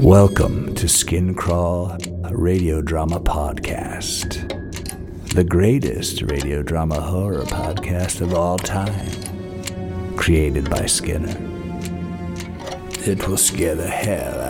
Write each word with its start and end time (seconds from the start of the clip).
Welcome 0.00 0.74
to 0.74 0.88
Skin 0.88 1.34
Crawl 1.34 1.96
Radio 2.30 2.82
Drama 2.82 3.20
Podcast, 3.20 4.48
the 5.34 5.44
greatest 5.44 6.22
radio 6.22 6.62
drama 6.62 7.00
horror 7.00 7.44
podcast 7.44 8.20
of 8.20 8.34
all 8.34 8.58
time, 8.58 10.16
created 10.16 10.68
by 10.68 10.86
Skinner. 10.86 11.36
It 13.06 13.26
will 13.28 13.36
scare 13.36 13.76
the 13.76 13.86
hell 13.86 14.43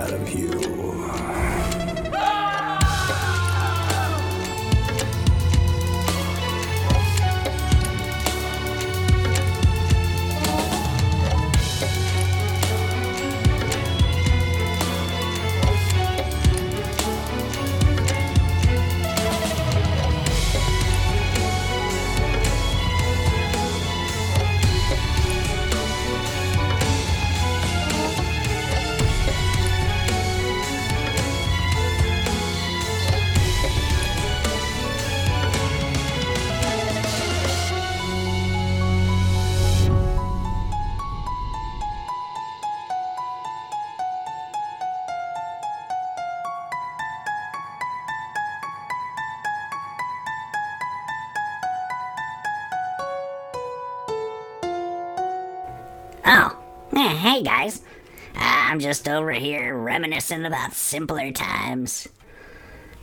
over 59.15 59.33
here 59.33 59.77
reminiscing 59.77 60.45
about 60.45 60.75
simpler 60.75 61.31
times. 61.31 62.09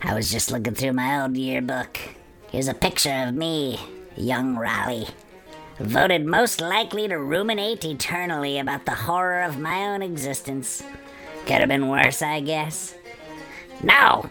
I 0.02 0.14
was 0.14 0.30
just 0.30 0.50
looking 0.50 0.74
through 0.74 0.92
my 0.92 1.22
old 1.22 1.36
yearbook. 1.36 1.98
Here's 2.50 2.68
a 2.68 2.74
picture 2.74 3.24
of 3.26 3.34
me, 3.34 3.80
young 4.16 4.56
Rollie. 4.56 5.10
Voted 5.80 6.26
most 6.26 6.60
likely 6.60 7.08
to 7.08 7.18
ruminate 7.18 7.84
eternally 7.84 8.58
about 8.58 8.84
the 8.84 8.94
horror 8.94 9.42
of 9.42 9.58
my 9.58 9.86
own 9.86 10.02
existence. 10.02 10.82
Could 11.46 11.60
have 11.60 11.68
been 11.68 11.88
worse, 11.88 12.20
I 12.20 12.40
guess. 12.40 12.94
No! 13.82 14.28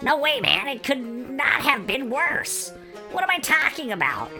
No 0.00 0.16
way, 0.16 0.40
man, 0.40 0.68
it 0.68 0.84
could 0.84 1.00
not 1.00 1.62
have 1.62 1.86
been 1.86 2.10
worse. 2.10 2.70
What 3.10 3.24
am 3.24 3.30
I 3.30 3.40
talking 3.40 3.90
about? 3.90 4.30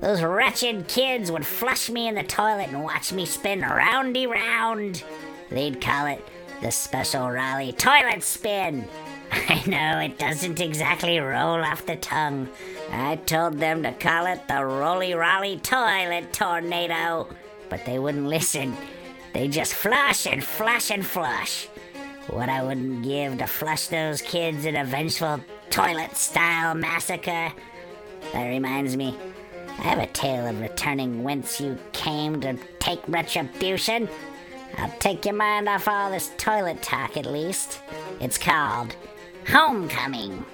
Those 0.00 0.22
wretched 0.22 0.88
kids 0.88 1.30
would 1.30 1.46
flush 1.46 1.88
me 1.88 2.08
in 2.08 2.16
the 2.16 2.24
toilet 2.24 2.68
and 2.68 2.82
watch 2.82 3.12
me 3.12 3.24
spin 3.24 3.60
roundy 3.60 4.26
round. 4.26 5.04
They'd 5.50 5.80
call 5.80 6.06
it 6.06 6.26
the 6.62 6.70
Special 6.70 7.22
Rollie 7.22 7.76
Toilet 7.76 8.22
Spin. 8.22 8.86
I 9.32 9.62
know 9.66 10.00
it 10.00 10.18
doesn't 10.18 10.60
exactly 10.60 11.18
roll 11.18 11.62
off 11.64 11.86
the 11.86 11.96
tongue. 11.96 12.48
I 12.90 13.16
told 13.16 13.58
them 13.58 13.82
to 13.82 13.92
call 13.92 14.26
it 14.26 14.46
the 14.48 14.64
Roly 14.64 15.12
Rollie 15.12 15.62
Toilet 15.62 16.32
Tornado, 16.32 17.28
but 17.68 17.84
they 17.84 17.98
wouldn't 17.98 18.26
listen. 18.26 18.76
They 19.32 19.48
just 19.48 19.74
flush 19.74 20.26
and 20.26 20.42
flush 20.44 20.90
and 20.90 21.04
flush. 21.04 21.68
What 22.28 22.48
I 22.48 22.62
wouldn't 22.62 23.02
give 23.02 23.38
to 23.38 23.46
flush 23.46 23.88
those 23.88 24.22
kids 24.22 24.64
in 24.64 24.76
a 24.76 24.84
vengeful 24.84 25.40
toilet 25.70 26.16
style 26.16 26.74
massacre. 26.74 27.52
That 28.32 28.48
reminds 28.48 28.96
me, 28.96 29.18
I 29.78 29.82
have 29.82 29.98
a 29.98 30.06
tale 30.06 30.46
of 30.46 30.60
returning 30.60 31.22
whence 31.22 31.60
you 31.60 31.78
came 31.92 32.40
to 32.40 32.56
take 32.78 33.00
retribution. 33.08 34.08
I'll 34.78 34.98
take 34.98 35.24
your 35.24 35.34
mind 35.34 35.68
off 35.68 35.88
all 35.88 36.10
this 36.10 36.30
toilet 36.36 36.82
talk 36.82 37.16
at 37.16 37.26
least. 37.26 37.80
It's 38.20 38.38
called 38.38 38.96
Homecoming. 39.46 40.44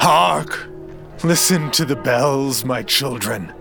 Hark! 0.00 0.68
Listen 1.22 1.70
to 1.70 1.84
the 1.84 1.94
bells, 1.94 2.64
my 2.64 2.82
children. 2.82 3.52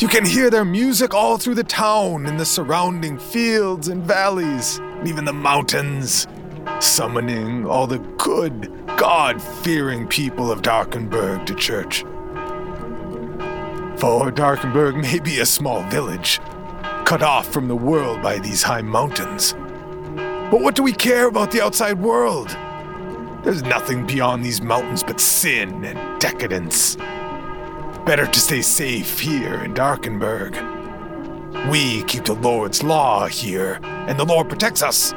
You 0.00 0.08
can 0.08 0.24
hear 0.24 0.48
their 0.50 0.64
music 0.64 1.12
all 1.14 1.36
through 1.36 1.56
the 1.56 1.64
town, 1.64 2.26
in 2.26 2.36
the 2.36 2.44
surrounding 2.44 3.18
fields 3.18 3.88
and 3.88 4.02
valleys, 4.02 4.78
and 4.78 5.06
even 5.06 5.24
the 5.24 5.32
mountains, 5.32 6.26
summoning 6.80 7.66
all 7.66 7.86
the 7.86 7.98
good, 7.98 8.70
God 8.96 9.40
fearing 9.40 10.06
people 10.06 10.50
of 10.50 10.62
Darkenburg 10.62 11.46
to 11.46 11.54
church. 11.54 12.04
For 13.98 14.30
Darkenburg 14.30 14.96
may 14.96 15.18
be 15.18 15.40
a 15.40 15.46
small 15.46 15.82
village, 15.84 16.40
cut 17.04 17.22
off 17.22 17.52
from 17.52 17.68
the 17.68 17.76
world 17.76 18.22
by 18.22 18.38
these 18.38 18.62
high 18.62 18.82
mountains. 18.82 19.54
But 20.50 20.60
what 20.60 20.74
do 20.74 20.82
we 20.82 20.92
care 20.92 21.28
about 21.28 21.50
the 21.50 21.62
outside 21.62 21.98
world? 22.00 22.48
There's 23.44 23.62
nothing 23.62 24.06
beyond 24.06 24.44
these 24.44 24.62
mountains 24.62 25.02
but 25.02 25.20
sin 25.20 25.84
and 25.84 26.20
decadence. 26.20 26.96
Better 28.06 28.26
to 28.26 28.40
stay 28.40 28.62
safe 28.62 29.18
here 29.18 29.62
in 29.64 29.74
Darkenburg. 29.74 30.54
We 31.70 32.02
keep 32.04 32.24
the 32.24 32.34
Lord's 32.34 32.82
law 32.82 33.26
here, 33.26 33.80
and 33.82 34.18
the 34.18 34.24
Lord 34.24 34.48
protects 34.48 34.82
us. 34.82 35.14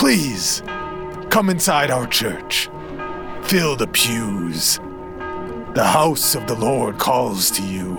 Please, 0.00 0.62
come 1.28 1.50
inside 1.50 1.90
our 1.90 2.06
church. 2.06 2.70
Fill 3.42 3.76
the 3.76 3.86
pews. 3.86 4.80
The 5.74 5.84
house 5.84 6.34
of 6.34 6.46
the 6.46 6.54
Lord 6.54 6.96
calls 6.96 7.50
to 7.50 7.62
you, 7.62 7.98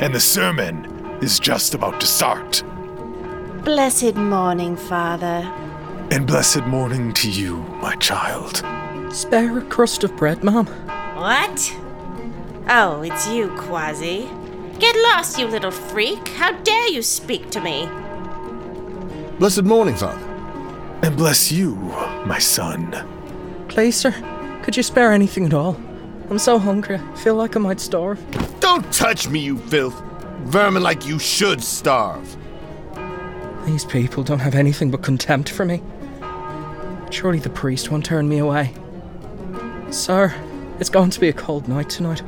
and 0.00 0.12
the 0.12 0.18
sermon 0.18 0.84
is 1.22 1.38
just 1.38 1.74
about 1.74 2.00
to 2.00 2.08
start. 2.08 2.64
Blessed 3.64 4.16
morning, 4.16 4.76
Father. 4.76 5.48
And 6.10 6.26
blessed 6.26 6.64
morning 6.64 7.12
to 7.12 7.30
you, 7.30 7.58
my 7.80 7.94
child. 7.94 8.56
Spare 9.14 9.58
a 9.58 9.64
crust 9.66 10.02
of 10.02 10.16
bread, 10.16 10.42
Mom. 10.42 10.66
What? 10.66 11.72
Oh, 12.68 13.02
it's 13.02 13.28
you, 13.28 13.46
Quasi. 13.56 14.28
Get 14.80 14.96
lost, 14.96 15.38
you 15.38 15.46
little 15.46 15.70
freak. 15.70 16.26
How 16.30 16.50
dare 16.50 16.88
you 16.88 17.00
speak 17.00 17.48
to 17.50 17.60
me? 17.60 17.88
Blessed 19.38 19.62
morning, 19.62 19.94
Father. 19.94 20.31
And 21.02 21.16
bless 21.16 21.50
you, 21.50 21.74
my 22.26 22.38
son. 22.38 22.94
Please, 23.68 23.96
sir, 23.96 24.12
could 24.62 24.76
you 24.76 24.82
spare 24.84 25.12
anything 25.12 25.44
at 25.44 25.52
all? 25.52 25.76
I'm 26.30 26.38
so 26.38 26.58
hungry, 26.58 26.96
I 26.96 27.16
feel 27.16 27.34
like 27.34 27.56
I 27.56 27.58
might 27.58 27.80
starve. 27.80 28.20
Don't 28.60 28.90
touch 28.92 29.28
me, 29.28 29.40
you 29.40 29.58
filth! 29.58 30.00
Vermin 30.44 30.82
like 30.82 31.06
you 31.06 31.18
should 31.18 31.62
starve. 31.62 32.36
These 33.66 33.84
people 33.84 34.22
don't 34.22 34.38
have 34.38 34.54
anything 34.54 34.90
but 34.90 35.02
contempt 35.02 35.50
for 35.50 35.64
me. 35.64 35.82
Surely 37.10 37.40
the 37.40 37.50
priest 37.50 37.90
won't 37.90 38.04
turn 38.04 38.28
me 38.28 38.38
away. 38.38 38.72
Sir, 39.90 40.32
it's 40.78 40.88
going 40.88 41.10
to 41.10 41.20
be 41.20 41.28
a 41.28 41.32
cold 41.32 41.68
night 41.68 41.90
tonight, 41.90 42.22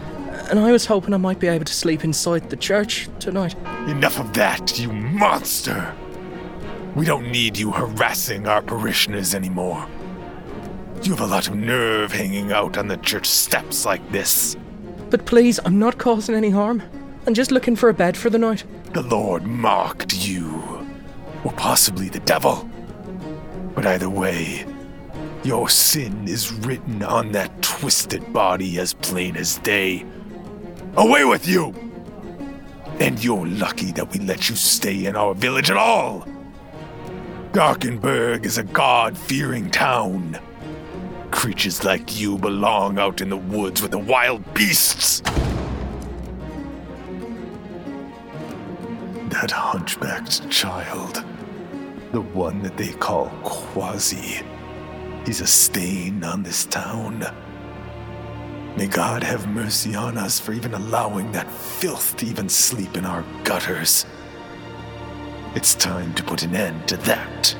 and 0.51 0.59
I 0.59 0.73
was 0.73 0.87
hoping 0.87 1.15
I 1.15 1.19
might 1.19 1.39
be 1.39 1.47
able 1.47 1.65
to 1.65 1.73
sleep 1.73 2.05
inside 2.05 2.51
the 2.51 2.57
church 2.57 3.09
tonight. 3.21 3.55
Enough 3.89 4.19
of 4.19 4.33
that, 4.34 4.79
you 4.79 4.93
monster! 4.93 5.95
We 6.94 7.05
don't 7.05 7.32
need 7.32 7.59
you 7.59 7.72
harassing 7.72 8.47
our 8.47 8.62
parishioners 8.62 9.34
anymore. 9.34 9.84
You 11.03 11.10
have 11.10 11.21
a 11.21 11.27
lot 11.27 11.49
of 11.49 11.56
nerve 11.56 12.12
hanging 12.12 12.53
out 12.53 12.78
on 12.78 12.87
the 12.87 12.97
church 12.99 13.27
steps 13.27 13.84
like 13.84 14.12
this. 14.12 14.57
But 15.10 15.27
please, 15.27 15.59
I'm 15.65 15.78
not 15.78 15.98
causing 15.98 16.36
any 16.36 16.51
harm. 16.51 16.83
I'm 17.27 17.34
just 17.34 17.51
looking 17.51 17.74
for 17.74 17.89
a 17.89 17.95
bed 17.95 18.16
for 18.16 18.30
the 18.30 18.39
night. 18.39 18.65
The 18.92 19.03
Lord 19.03 19.42
marked 19.42 20.15
you, 20.15 20.86
or 21.42 21.53
possibly 21.53 22.09
the 22.09 22.21
devil. 22.21 22.69
But 23.74 23.86
either 23.86 24.09
way, 24.09 24.65
your 25.42 25.69
sin 25.69 26.28
is 26.28 26.53
written 26.53 27.03
on 27.03 27.33
that 27.33 27.60
twisted 27.60 28.33
body 28.33 28.78
as 28.78 28.95
plain 28.95 29.36
as 29.36 29.59
day. 29.59 30.07
Away 30.97 31.24
with 31.24 31.48
you! 31.48 31.74
And 33.01 33.22
you're 33.22 33.47
lucky 33.47 33.91
that 33.92 34.13
we 34.13 34.21
let 34.21 34.48
you 34.48 34.54
stay 34.54 35.07
in 35.07 35.16
our 35.16 35.34
village 35.34 35.71
at 35.71 35.77
all. 35.77 36.24
Darkenburg 37.54 38.45
is 38.47 38.59
a 38.59 38.65
God 38.65 39.16
fearing 39.16 39.71
town. 39.71 40.41
Creatures 41.30 41.84
like 41.84 42.18
you 42.18 42.36
belong 42.36 42.98
out 42.98 43.21
in 43.21 43.28
the 43.28 43.36
woods 43.36 43.80
with 43.80 43.92
the 43.92 43.98
wild 43.98 44.42
beasts. 44.54 45.21
That 49.30 49.53
hunchbacked 49.53 50.51
child, 50.51 51.24
the 52.10 52.22
one 52.22 52.60
that 52.65 52.77
they 52.77 52.92
call 52.95 53.28
Quasi, 53.45 54.42
he's 55.24 55.41
a 55.41 55.47
stain 55.47 56.24
on 56.24 56.42
this 56.42 56.65
town. 56.65 57.24
May 58.77 58.89
God 58.89 59.22
have 59.22 59.47
mercy 59.47 59.95
on 59.95 60.18
us 60.18 60.41
for 60.41 60.54
even 60.54 60.74
allowing 60.74 61.30
that 61.30 61.48
filth 61.48 62.16
to 62.16 62.27
even 62.27 62.48
sleep 62.48 62.97
in 62.97 63.04
our 63.04 63.24
gutters. 63.45 64.07
It's 65.54 65.74
time 65.74 66.15
to 66.15 66.22
put 66.22 66.42
an 66.42 66.56
end 66.56 66.89
to 66.89 66.97
that. 66.98 67.56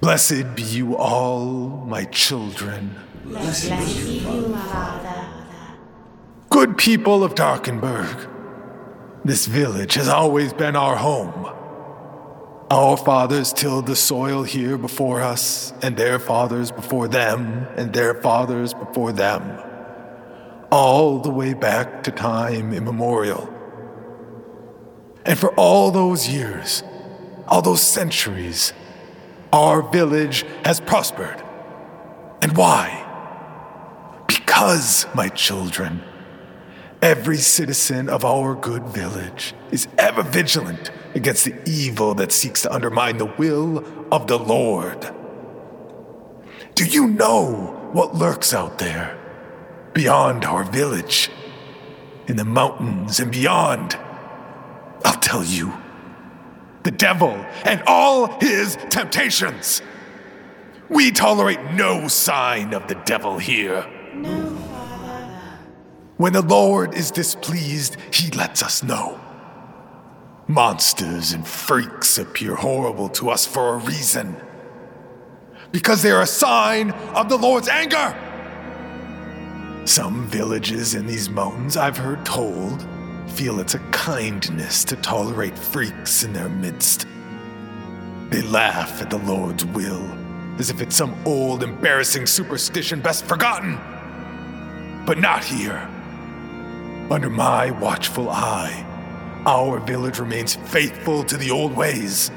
Blessed 0.00 0.54
be 0.54 0.62
you 0.62 0.96
all, 0.96 1.84
my 1.88 2.04
children. 2.04 2.94
Blessed, 3.24 3.68
Blessed 3.68 3.96
be 4.06 4.12
you, 4.18 4.54
Father. 4.54 5.26
Good 6.50 6.78
people 6.78 7.24
of 7.24 7.34
Darkenburg, 7.34 8.28
this 9.24 9.46
village 9.46 9.94
has 9.94 10.08
always 10.08 10.52
been 10.52 10.76
our 10.76 10.94
home. 10.94 11.50
Our 12.70 12.96
fathers 12.96 13.52
tilled 13.52 13.86
the 13.86 13.96
soil 13.96 14.44
here 14.44 14.78
before 14.78 15.20
us, 15.20 15.72
and 15.82 15.96
their 15.96 16.18
fathers 16.18 16.70
before 16.70 17.08
them, 17.08 17.66
and 17.76 17.92
their 17.92 18.14
fathers 18.14 18.74
before 18.74 19.12
them, 19.12 19.58
all 20.74 21.20
the 21.20 21.30
way 21.30 21.54
back 21.54 22.02
to 22.02 22.10
time 22.10 22.72
immemorial. 22.72 23.48
And 25.24 25.38
for 25.38 25.54
all 25.54 25.92
those 25.92 26.28
years, 26.28 26.82
all 27.46 27.62
those 27.62 27.80
centuries, 27.80 28.72
our 29.52 29.82
village 29.82 30.44
has 30.64 30.80
prospered. 30.80 31.40
And 32.42 32.56
why? 32.56 32.86
Because, 34.26 35.06
my 35.14 35.28
children, 35.28 36.02
every 37.00 37.36
citizen 37.36 38.08
of 38.08 38.24
our 38.24 38.56
good 38.56 38.82
village 38.88 39.54
is 39.70 39.86
ever 39.96 40.24
vigilant 40.24 40.90
against 41.14 41.44
the 41.44 41.54
evil 41.66 42.14
that 42.14 42.32
seeks 42.32 42.62
to 42.62 42.74
undermine 42.74 43.18
the 43.18 43.32
will 43.38 43.84
of 44.10 44.26
the 44.26 44.40
Lord. 44.40 45.08
Do 46.74 46.84
you 46.84 47.06
know 47.06 47.90
what 47.92 48.16
lurks 48.16 48.52
out 48.52 48.78
there, 48.80 49.16
beyond 49.94 50.44
our 50.44 50.64
village, 50.64 51.30
in 52.26 52.36
the 52.36 52.44
mountains 52.44 53.20
and 53.20 53.32
beyond? 53.32 53.96
I'll 55.04 55.20
tell 55.20 55.44
you. 55.44 55.72
The 56.82 56.90
devil 56.90 57.30
and 57.64 57.82
all 57.86 58.38
his 58.40 58.76
temptations. 58.90 59.80
We 60.90 61.10
tolerate 61.10 61.72
no 61.72 62.08
sign 62.08 62.74
of 62.74 62.88
the 62.88 62.94
devil 62.94 63.38
here. 63.38 63.82
When 66.16 66.34
the 66.34 66.42
Lord 66.42 66.94
is 66.94 67.10
displeased, 67.10 67.96
he 68.12 68.30
lets 68.32 68.62
us 68.62 68.82
know. 68.82 69.18
Monsters 70.46 71.32
and 71.32 71.46
freaks 71.46 72.18
appear 72.18 72.54
horrible 72.54 73.08
to 73.10 73.30
us 73.30 73.46
for 73.46 73.74
a 73.74 73.78
reason. 73.78 74.36
Because 75.72 76.02
they 76.02 76.10
are 76.10 76.20
a 76.20 76.26
sign 76.26 76.90
of 76.90 77.30
the 77.30 77.38
Lord's 77.38 77.68
anger. 77.68 78.14
Some 79.86 80.26
villages 80.28 80.94
in 80.94 81.06
these 81.06 81.28
mountains, 81.28 81.76
I've 81.76 81.98
heard 81.98 82.24
told, 82.24 82.86
feel 83.26 83.60
it's 83.60 83.74
a 83.74 83.90
kindness 83.90 84.82
to 84.84 84.96
tolerate 84.96 85.58
freaks 85.58 86.24
in 86.24 86.32
their 86.32 86.48
midst. 86.48 87.06
They 88.30 88.40
laugh 88.40 89.02
at 89.02 89.10
the 89.10 89.18
Lord's 89.18 89.66
will, 89.66 90.10
as 90.58 90.70
if 90.70 90.80
it's 90.80 90.96
some 90.96 91.14
old, 91.26 91.62
embarrassing 91.62 92.26
superstition 92.26 93.00
best 93.00 93.26
forgotten. 93.26 93.78
But 95.04 95.18
not 95.18 95.44
here. 95.44 95.86
Under 97.10 97.28
my 97.28 97.70
watchful 97.72 98.30
eye, 98.30 98.86
our 99.44 99.80
village 99.80 100.18
remains 100.18 100.54
faithful 100.56 101.24
to 101.24 101.36
the 101.36 101.50
old 101.50 101.76
ways, 101.76 102.30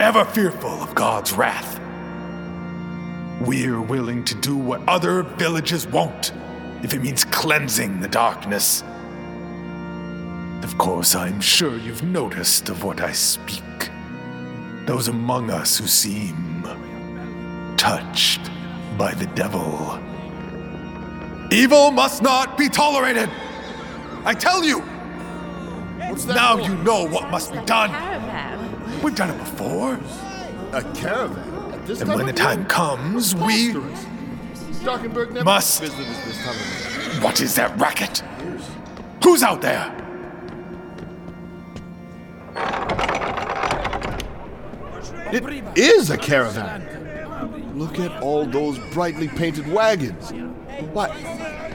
ever 0.00 0.24
fearful 0.24 0.82
of 0.82 0.94
God's 0.94 1.34
wrath. 1.34 1.78
We're 3.42 3.82
willing 3.82 4.24
to 4.24 4.34
do 4.36 4.56
what 4.56 4.80
other 4.88 5.22
villages 5.22 5.86
won't, 5.86 6.32
if 6.84 6.92
it 6.92 7.00
means 7.00 7.24
cleansing 7.24 8.00
the 8.00 8.08
darkness. 8.08 8.84
Of 10.62 10.76
course, 10.76 11.14
I'm 11.14 11.40
sure 11.40 11.78
you've 11.78 12.02
noticed 12.02 12.68
of 12.68 12.84
what 12.84 13.00
I 13.00 13.10
speak. 13.12 13.62
Those 14.84 15.08
among 15.08 15.50
us 15.50 15.78
who 15.78 15.86
seem 15.86 16.62
touched 17.78 18.50
by 18.98 19.14
the 19.14 19.26
devil. 19.28 19.98
Evil 21.50 21.90
must 21.90 22.22
not 22.22 22.58
be 22.58 22.68
tolerated! 22.68 23.30
I 24.24 24.34
tell 24.34 24.62
you! 24.62 24.80
now 26.28 26.58
you 26.58 26.74
know 26.82 27.06
what 27.06 27.30
must 27.30 27.52
be 27.52 27.58
done. 27.64 27.90
We've 29.02 29.14
done 29.14 29.30
it 29.30 29.38
before. 29.38 29.98
A 30.72 30.82
caravan? 30.94 31.72
At 31.72 31.86
this 31.86 32.00
And 32.00 32.08
time 32.08 32.16
when 32.18 32.26
the 32.26 32.32
time 32.32 32.66
comes, 32.66 33.34
we. 33.34 33.74
Starkenberg 34.84 35.30
never 35.32 35.44
must- 35.44 35.80
visited 35.80 36.06
this 36.06 36.36
time 36.44 36.54
of 36.54 37.12
year. 37.14 37.20
What 37.22 37.40
is 37.40 37.54
that 37.54 37.74
racket? 37.80 38.22
Who's 39.22 39.42
out 39.42 39.62
there? 39.62 39.90
It 45.32 45.64
is 45.76 46.10
a 46.10 46.18
caravan. 46.18 47.72
Look 47.74 47.98
at 47.98 48.22
all 48.22 48.46
those 48.46 48.78
brightly 48.92 49.28
painted 49.28 49.66
wagons. 49.72 50.30
What? 50.92 51.10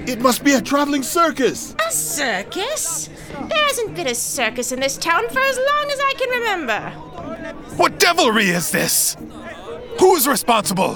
It 0.07 0.21
must 0.21 0.43
be 0.43 0.53
a 0.53 0.61
traveling 0.61 1.03
circus. 1.03 1.75
A 1.85 1.91
circus? 1.91 3.09
There 3.31 3.65
hasn't 3.65 3.95
been 3.95 4.07
a 4.07 4.15
circus 4.15 4.71
in 4.71 4.79
this 4.79 4.97
town 4.97 5.27
for 5.29 5.39
as 5.39 5.57
long 5.57 5.91
as 5.91 5.99
I 5.99 6.13
can 6.17 6.29
remember. 6.29 6.89
What 7.75 7.99
devilry 7.99 8.49
is 8.49 8.71
this? 8.71 9.17
Who's 9.99 10.27
responsible? 10.27 10.93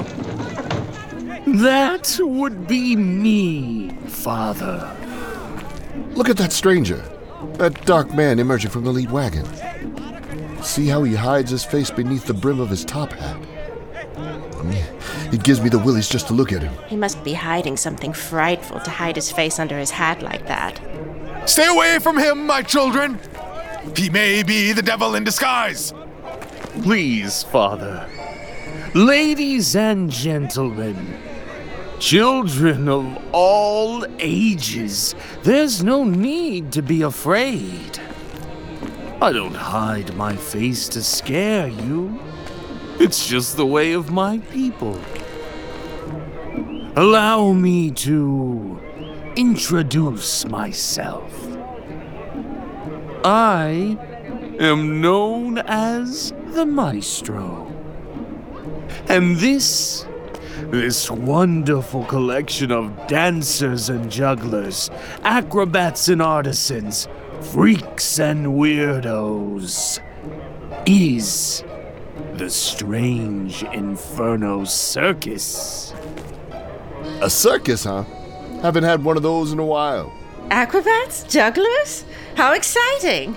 That 1.54 2.20
would 2.20 2.68
be 2.68 2.96
me, 2.96 3.92
Father. 4.08 4.92
Look 6.16 6.28
at 6.28 6.38
that 6.38 6.52
stranger. 6.52 7.04
That 7.54 7.86
dark 7.86 8.12
man 8.12 8.40
emerging 8.40 8.72
from 8.72 8.84
the 8.84 8.92
lead 8.92 9.12
wagon. 9.12 9.46
See 10.64 10.88
how 10.88 11.04
he 11.04 11.14
hides 11.14 11.52
his 11.52 11.64
face 11.64 11.92
beneath 11.92 12.26
the 12.26 12.34
brim 12.34 12.60
of 12.60 12.70
his 12.70 12.84
top 12.84 13.12
hat. 13.12 13.36
Hmm. 13.36 15.34
It 15.34 15.44
gives 15.44 15.62
me 15.62 15.70
the 15.70 15.78
willies 15.78 16.10
just 16.10 16.28
to 16.28 16.34
look 16.34 16.52
at 16.52 16.64
him. 16.64 16.74
He 16.88 16.96
must 16.96 17.24
be 17.24 17.34
hiding 17.34 17.78
something 17.78 18.14
frightful 18.14 18.80
to 18.80 18.90
hide 18.90 19.16
his 19.16 19.32
face 19.32 19.60
under 19.60 19.78
his 19.78 19.92
hat 19.92 20.24
like 20.24 20.48
that. 20.48 20.80
Stay 21.48 21.68
away 21.68 22.00
from 22.00 22.18
him, 22.18 22.48
my 22.48 22.64
children! 22.64 23.20
He 23.96 24.10
may 24.10 24.42
be 24.42 24.72
the 24.72 24.82
devil 24.82 25.14
in 25.14 25.24
disguise! 25.24 25.94
Please, 26.82 27.44
Father. 27.44 28.10
Ladies 28.96 29.76
and 29.76 30.10
gentlemen, 30.10 31.18
children 32.00 32.90
of 32.90 33.06
all 33.32 34.06
ages, 34.20 35.16
there's 35.44 35.84
no 35.84 36.04
need 36.04 36.72
to 36.74 36.82
be 36.82 37.02
afraid. 37.02 38.00
I 39.22 39.32
don't 39.32 39.56
hide 39.56 40.16
my 40.16 40.36
face 40.36 40.90
to 40.90 41.02
scare 41.02 41.68
you. 41.68 42.20
It's 43.00 43.28
just 43.28 43.58
the 43.58 43.66
way 43.66 43.94
of 43.94 44.12
my 44.12 44.40
people. 44.52 45.00
Allow 46.96 47.54
me 47.54 47.90
to 47.92 48.80
introduce 49.36 50.46
myself. 50.46 51.32
I 53.26 53.98
am 54.60 55.02
known 55.02 55.58
as 55.60 56.34
the 56.48 56.66
Maestro. 56.66 57.68
And 59.08 59.38
this, 59.38 60.06
this 60.72 61.10
wonderful 61.12 62.06
collection 62.06 62.72
of 62.72 63.08
dancers 63.08 63.90
and 63.90 64.12
jugglers, 64.12 64.90
acrobats 65.24 66.08
and 66.08 66.22
artisans, 66.22 67.08
freaks 67.42 68.20
and 68.20 68.48
weirdos, 68.48 70.00
is 70.86 71.64
the 72.36 72.50
Strange 72.50 73.64
Inferno 73.64 74.64
Circus. 74.64 75.94
A 77.22 77.30
circus, 77.30 77.84
huh? 77.84 78.04
Haven't 78.62 78.84
had 78.84 79.04
one 79.04 79.18
of 79.18 79.24
those 79.24 79.52
in 79.52 79.60
a 79.60 79.66
while. 79.66 80.14
Acrobats? 80.50 81.24
Jugglers? 81.24 82.06
How 82.36 82.54
exciting! 82.54 83.36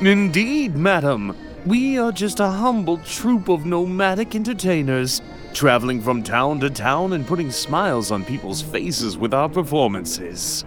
Indeed, 0.00 0.76
madam. 0.76 1.36
We 1.64 1.98
are 1.98 2.12
just 2.12 2.38
a 2.38 2.48
humble 2.48 2.98
troupe 2.98 3.48
of 3.48 3.66
nomadic 3.66 4.34
entertainers, 4.34 5.20
traveling 5.56 6.02
from 6.02 6.22
town 6.22 6.60
to 6.60 6.68
town 6.68 7.14
and 7.14 7.26
putting 7.26 7.50
smiles 7.50 8.10
on 8.10 8.22
people's 8.22 8.60
faces 8.60 9.16
with 9.16 9.32
our 9.32 9.48
performances. 9.48 10.66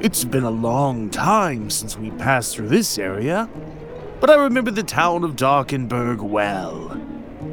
It's 0.00 0.24
been 0.24 0.44
a 0.44 0.50
long 0.50 1.10
time 1.10 1.68
since 1.68 1.98
we 1.98 2.10
passed 2.12 2.56
through 2.56 2.68
this 2.68 2.96
area, 2.98 3.46
but 4.20 4.30
I 4.30 4.36
remember 4.36 4.70
the 4.70 4.82
town 4.82 5.22
of 5.22 5.36
Darkenburg 5.36 6.22
well. 6.22 6.92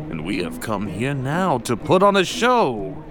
And 0.10 0.24
we 0.26 0.42
have 0.42 0.62
come 0.62 0.88
here 0.88 1.14
now 1.14 1.58
to 1.60 1.76
put 1.76 2.02
on 2.02 2.16
a 2.16 2.24
show. 2.24 3.04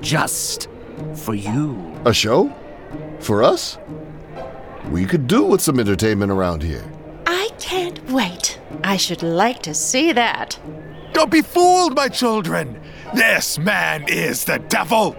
Just 0.00 0.68
for 1.14 1.36
you. 1.36 1.96
A 2.06 2.12
show? 2.12 2.52
For 3.20 3.44
us? 3.44 3.78
We 4.90 5.06
could 5.06 5.28
do 5.28 5.44
with 5.44 5.60
some 5.60 5.78
entertainment 5.78 6.32
around 6.32 6.64
here. 6.64 6.84
I 7.24 7.50
can't 7.60 8.04
wait. 8.10 8.58
I 8.82 8.96
should 8.96 9.22
like 9.22 9.62
to 9.62 9.74
see 9.74 10.10
that. 10.10 10.58
Don't 11.12 11.30
be 11.30 11.42
fooled, 11.42 11.94
my 11.94 12.08
children! 12.08 12.80
This 13.14 13.58
man 13.58 14.04
is 14.08 14.44
the 14.44 14.58
devil. 14.58 15.16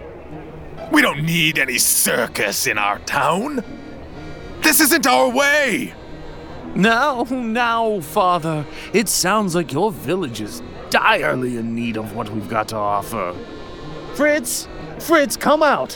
We 0.92 1.02
don't 1.02 1.24
need 1.24 1.58
any 1.58 1.78
circus 1.78 2.66
in 2.66 2.78
our 2.78 2.98
town. 3.00 3.64
This 4.62 4.80
isn't 4.80 5.06
our 5.06 5.28
way. 5.28 5.94
Now, 6.74 7.24
now, 7.30 8.00
Father, 8.00 8.64
it 8.92 9.08
sounds 9.08 9.54
like 9.54 9.72
your 9.72 9.90
village 9.90 10.40
is 10.40 10.62
direly 10.90 11.56
in 11.56 11.74
need 11.74 11.96
of 11.96 12.14
what 12.14 12.30
we've 12.30 12.48
got 12.48 12.68
to 12.68 12.76
offer. 12.76 13.34
Fritz, 14.14 14.68
Fritz, 14.98 15.36
come 15.36 15.62
out. 15.62 15.94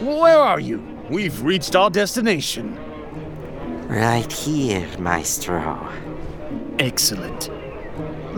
Where 0.00 0.38
are 0.38 0.60
you? 0.60 0.82
We've 1.08 1.42
reached 1.42 1.74
our 1.74 1.90
destination. 1.90 2.78
Right 3.88 4.30
here, 4.32 4.86
Maestro. 4.98 5.88
Excellent. 6.78 7.50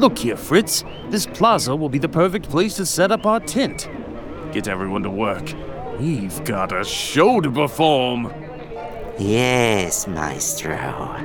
Look 0.02 0.18
here, 0.18 0.36
Fritz. 0.36 0.82
This 1.10 1.26
plaza 1.26 1.76
will 1.76 1.88
be 1.88 2.00
the 2.00 2.08
perfect 2.08 2.50
place 2.50 2.74
to 2.74 2.84
set 2.84 3.12
up 3.12 3.24
our 3.24 3.38
tent. 3.38 3.88
Get 4.50 4.66
everyone 4.66 5.04
to 5.04 5.10
work. 5.10 5.54
We've 6.00 6.42
got 6.42 6.72
a 6.72 6.84
show 6.84 7.40
to 7.40 7.48
perform. 7.48 8.34
Yes, 9.16 10.08
Maestro. 10.08 11.20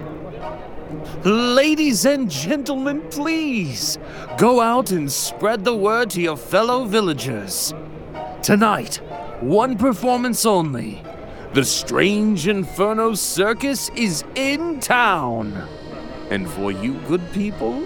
Ladies 1.24 2.06
and 2.06 2.30
gentlemen, 2.30 3.02
please 3.10 3.98
go 4.38 4.62
out 4.62 4.92
and 4.92 5.12
spread 5.12 5.64
the 5.64 5.76
word 5.76 6.12
to 6.12 6.22
your 6.22 6.38
fellow 6.38 6.86
villagers. 6.86 7.74
Tonight, 8.44 8.98
one 9.40 9.76
performance 9.76 10.46
only. 10.46 11.02
The 11.56 11.66
Strange 11.66 12.48
Inferno 12.48 13.16
Circus 13.16 13.90
is 13.96 14.24
in 14.36 14.80
town. 14.80 15.68
And 16.30 16.48
for 16.48 16.72
you 16.72 16.94
good 17.08 17.32
people, 17.32 17.84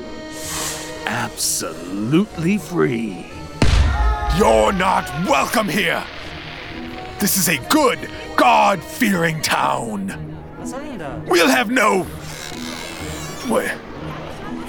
absolutely 1.05 2.57
free. 2.57 3.25
You're 4.37 4.71
not 4.73 5.09
welcome 5.27 5.67
here. 5.67 6.03
This 7.19 7.37
is 7.37 7.49
a 7.49 7.57
good, 7.69 8.09
God 8.35 8.83
fearing 8.83 9.41
town. 9.41 10.07
We'll 11.27 11.49
have 11.49 11.69
no. 11.69 12.03
What? 13.47 13.67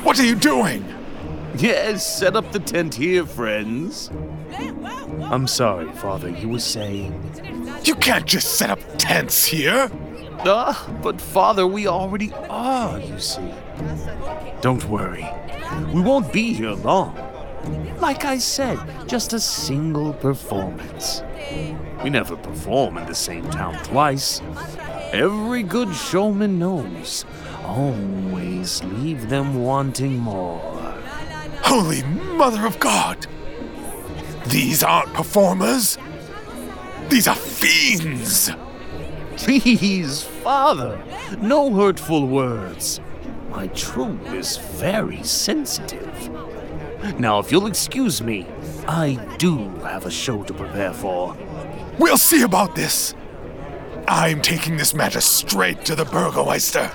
What 0.04 0.18
are 0.18 0.24
you 0.24 0.34
doing? 0.34 0.84
Yes, 1.56 2.06
set 2.18 2.34
up 2.34 2.50
the 2.52 2.58
tent 2.58 2.94
here, 2.94 3.24
friends. 3.26 4.10
I'm 5.22 5.46
sorry, 5.46 5.90
Father, 5.92 6.28
you 6.28 6.48
were 6.48 6.58
saying. 6.58 7.12
You 7.84 7.94
can't 7.94 8.26
just 8.26 8.54
set 8.54 8.70
up 8.70 8.80
tents 8.98 9.44
here. 9.44 9.90
Ah, 10.44 10.90
but 11.02 11.20
Father, 11.20 11.66
we 11.66 11.86
already 11.86 12.32
are, 12.48 12.98
you 12.98 13.18
see. 13.18 13.52
Don't 14.62 14.84
worry. 14.88 15.28
We 15.92 16.00
won't 16.00 16.32
be 16.32 16.54
here 16.54 16.70
long. 16.70 17.16
Like 18.00 18.24
I 18.24 18.38
said, 18.38 18.78
just 19.08 19.32
a 19.32 19.40
single 19.40 20.12
performance. 20.12 21.24
We 22.04 22.10
never 22.10 22.36
perform 22.36 22.96
in 22.96 23.06
the 23.06 23.14
same 23.14 23.50
town 23.50 23.74
twice. 23.82 24.40
Every 25.12 25.64
good 25.64 25.92
showman 25.92 26.60
knows. 26.60 27.24
Always 27.64 28.84
leave 28.84 29.28
them 29.28 29.64
wanting 29.64 30.18
more. 30.18 30.60
Holy 31.64 32.04
Mother 32.04 32.64
of 32.64 32.78
God! 32.78 33.26
These 34.46 34.84
aren't 34.84 35.12
performers. 35.12 35.98
These 37.08 37.26
are 37.26 37.34
fiends. 37.34 38.50
Please, 39.38 40.22
Father, 40.22 41.02
no 41.40 41.74
hurtful 41.74 42.28
words. 42.28 43.00
My 43.52 43.66
troop 43.68 44.32
is 44.32 44.56
very 44.56 45.22
sensitive. 45.22 46.30
Now, 47.20 47.38
if 47.38 47.52
you'll 47.52 47.66
excuse 47.66 48.22
me, 48.22 48.46
I 48.88 49.14
do 49.36 49.68
have 49.80 50.06
a 50.06 50.10
show 50.10 50.42
to 50.44 50.54
prepare 50.54 50.94
for. 50.94 51.36
We'll 51.98 52.16
see 52.16 52.42
about 52.42 52.74
this. 52.74 53.14
I'm 54.08 54.40
taking 54.40 54.78
this 54.78 54.94
matter 54.94 55.20
straight 55.20 55.84
to 55.84 55.94
the 55.94 56.04
Burgomeister. 56.04 56.88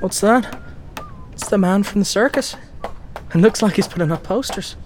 What's 0.00 0.20
that? 0.22 0.60
It's 1.32 1.48
the 1.48 1.58
man 1.58 1.82
from 1.82 2.00
the 2.00 2.06
circus. 2.06 2.56
It 3.34 3.38
looks 3.38 3.60
like 3.60 3.74
he's 3.74 3.88
putting 3.88 4.10
up 4.10 4.22
posters. 4.22 4.76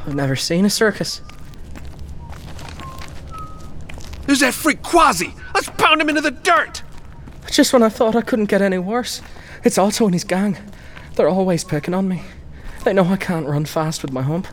I've 0.00 0.14
never 0.14 0.34
seen 0.34 0.64
a 0.64 0.70
circus. 0.70 1.22
There's 4.28 4.40
that 4.40 4.52
freak 4.52 4.82
Quasi! 4.82 5.32
Let's 5.54 5.70
pound 5.70 6.02
him 6.02 6.10
into 6.10 6.20
the 6.20 6.30
dirt! 6.30 6.82
Just 7.50 7.72
when 7.72 7.82
I 7.82 7.88
thought 7.88 8.14
I 8.14 8.20
couldn't 8.20 8.50
get 8.50 8.60
any 8.60 8.76
worse. 8.76 9.22
It's 9.64 9.78
Otto 9.78 10.04
and 10.04 10.14
his 10.14 10.22
gang. 10.22 10.58
They're 11.14 11.30
always 11.30 11.64
picking 11.64 11.94
on 11.94 12.08
me. 12.08 12.20
They 12.84 12.92
know 12.92 13.06
I 13.06 13.16
can't 13.16 13.48
run 13.48 13.64
fast 13.64 14.02
with 14.02 14.12
my 14.12 14.20
hump, 14.20 14.46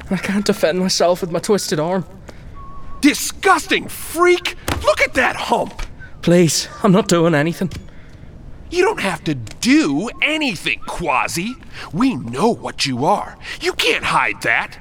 and 0.00 0.12
I 0.12 0.18
can't 0.18 0.44
defend 0.44 0.80
myself 0.80 1.22
with 1.22 1.30
my 1.30 1.38
twisted 1.38 1.80
arm. 1.80 2.04
Disgusting 3.00 3.88
freak! 3.88 4.54
Look 4.82 5.00
at 5.00 5.14
that 5.14 5.36
hump! 5.36 5.80
Please, 6.20 6.68
I'm 6.82 6.92
not 6.92 7.08
doing 7.08 7.34
anything. 7.34 7.70
You 8.70 8.82
don't 8.84 9.00
have 9.00 9.24
to 9.24 9.34
do 9.34 10.10
anything, 10.20 10.80
Quasi. 10.86 11.56
We 11.90 12.16
know 12.16 12.50
what 12.50 12.84
you 12.84 13.06
are. 13.06 13.38
You 13.62 13.72
can't 13.72 14.04
hide 14.04 14.42
that. 14.42 14.78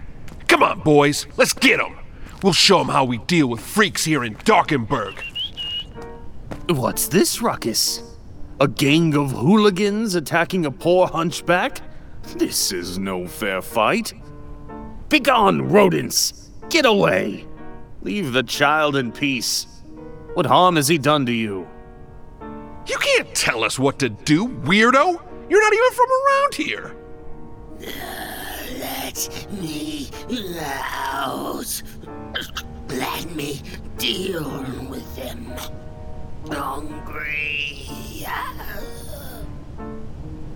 Come 0.50 0.62
on, 0.62 0.81
boys, 0.81 1.25
let's 1.38 1.53
get 1.53 1.79
him. 1.79 2.00
We'll 2.43 2.53
show 2.53 2.79
them 2.79 2.89
how 2.89 3.05
we 3.05 3.19
deal 3.19 3.48
with 3.48 3.60
freaks 3.60 4.03
here 4.03 4.24
in 4.24 4.36
Darkenburg. 4.45 5.24
What's 6.69 7.07
this 7.07 7.39
ruckus? 7.39 8.01
A 8.60 8.67
gang 8.67 9.15
of 9.15 9.31
hooligans 9.31 10.15
attacking 10.15 10.65
a 10.65 10.71
poor 10.71 11.07
hunchback? 11.07 11.81
This 12.38 12.71
is 12.71 12.98
no 12.98 13.27
fair 13.27 13.62
fight. 13.62 14.13
Begone, 15.10 15.69
rodents! 15.69 16.50
Get 16.69 16.86
away! 16.86 17.45
Leave 18.01 18.33
the 18.33 18.43
child 18.43 18.95
in 18.95 19.12
peace. 19.12 19.67
What 20.33 20.48
harm 20.48 20.77
has 20.77 20.88
he 20.88 20.98
done 20.98 21.27
to 21.27 21.31
you? 21.31 21.67
You 22.88 22.98
can't 22.98 23.36
tell 23.36 23.63
us 23.63 23.77
what 23.77 24.00
to 24.00 24.10
do, 24.10 24.48
weirdo! 24.48 25.21
You're 25.50 25.62
not 25.62 25.74
even 25.74 25.91
from 25.91 26.07
around 26.10 26.55
here! 26.55 26.95
Let 28.79 29.48
me 29.51 30.10
out. 30.60 31.81
Let 32.89 33.31
me 33.36 33.62
deal 33.98 34.65
with 34.89 35.15
them. 35.15 35.53
Hungry. 36.48 37.81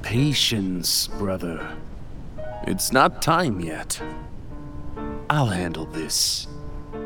Patience, 0.02 1.08
brother. 1.08 1.76
It's 2.68 2.92
not 2.92 3.22
time 3.22 3.60
yet. 3.60 4.02
I'll 5.30 5.48
handle 5.48 5.86
this. 5.86 6.48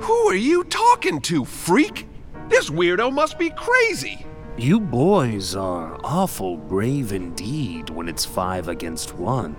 Who 0.02 0.14
are 0.30 0.36
you 0.36 0.64
talking 0.66 1.22
to, 1.22 1.46
freak? 1.46 2.08
This 2.50 2.70
weirdo 2.70 3.12
must 3.12 3.40
be 3.40 3.50
crazy. 3.52 4.26
You 4.58 4.80
boys 4.80 5.56
are 5.56 5.98
awful 6.04 6.58
brave 6.58 7.14
indeed 7.14 7.90
when 7.90 8.10
it's 8.10 8.26
five 8.26 8.68
against 8.68 9.16
one. 9.16 9.56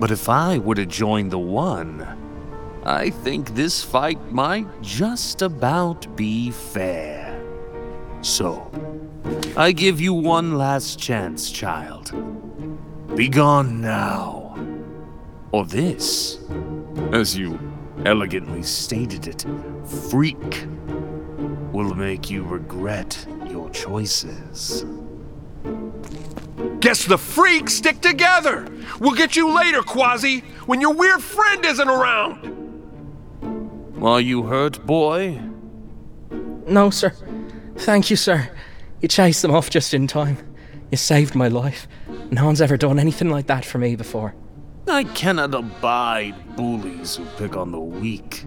But 0.00 0.10
if 0.10 0.28
I 0.28 0.58
were 0.58 0.74
to 0.74 0.86
join 0.86 1.28
the 1.28 1.38
one, 1.38 2.21
I 2.84 3.10
think 3.10 3.54
this 3.54 3.82
fight 3.82 4.32
might 4.32 4.66
just 4.82 5.42
about 5.42 6.16
be 6.16 6.50
fair. 6.50 7.40
So, 8.22 8.68
I 9.56 9.70
give 9.70 10.00
you 10.00 10.12
one 10.14 10.58
last 10.58 10.98
chance, 10.98 11.50
child. 11.50 12.12
Be 13.14 13.28
gone 13.28 13.80
now. 13.80 14.58
Or 15.52 15.64
this, 15.64 16.40
as 17.12 17.36
you 17.36 17.58
elegantly 18.04 18.64
stated 18.64 19.28
it, 19.28 19.44
freak, 20.10 20.66
will 21.72 21.94
make 21.94 22.30
you 22.30 22.42
regret 22.42 23.26
your 23.48 23.70
choices. 23.70 24.84
Guess 26.80 27.04
the 27.04 27.18
freaks 27.18 27.74
stick 27.74 28.00
together. 28.00 28.66
We'll 28.98 29.14
get 29.14 29.36
you 29.36 29.54
later, 29.54 29.82
Quasi, 29.82 30.40
when 30.66 30.80
your 30.80 30.94
weird 30.94 31.22
friend 31.22 31.64
isn't 31.64 31.88
around. 31.88 32.61
Are 34.02 34.20
you 34.20 34.42
hurt, 34.42 34.84
boy? 34.84 35.40
No, 36.66 36.90
sir. 36.90 37.14
Thank 37.76 38.10
you, 38.10 38.16
sir. 38.16 38.50
You 39.00 39.06
chased 39.06 39.42
them 39.42 39.54
off 39.54 39.70
just 39.70 39.94
in 39.94 40.08
time. 40.08 40.38
You 40.90 40.96
saved 40.96 41.36
my 41.36 41.46
life. 41.46 41.86
No 42.32 42.46
one's 42.46 42.60
ever 42.60 42.76
done 42.76 42.98
anything 42.98 43.30
like 43.30 43.46
that 43.46 43.64
for 43.64 43.78
me 43.78 43.94
before. 43.94 44.34
I 44.88 45.04
cannot 45.04 45.54
abide 45.54 46.56
bullies 46.56 47.14
who 47.14 47.24
pick 47.36 47.56
on 47.56 47.70
the 47.70 47.78
weak. 47.78 48.44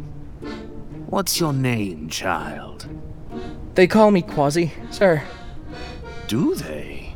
What's 1.07 1.39
your 1.39 1.53
name, 1.53 2.09
child? 2.09 2.89
They 3.75 3.88
call 3.88 4.12
me 4.12 4.24
Quasi, 4.24 4.74
sir. 4.91 5.24
Do 6.27 6.55
they? 6.55 7.15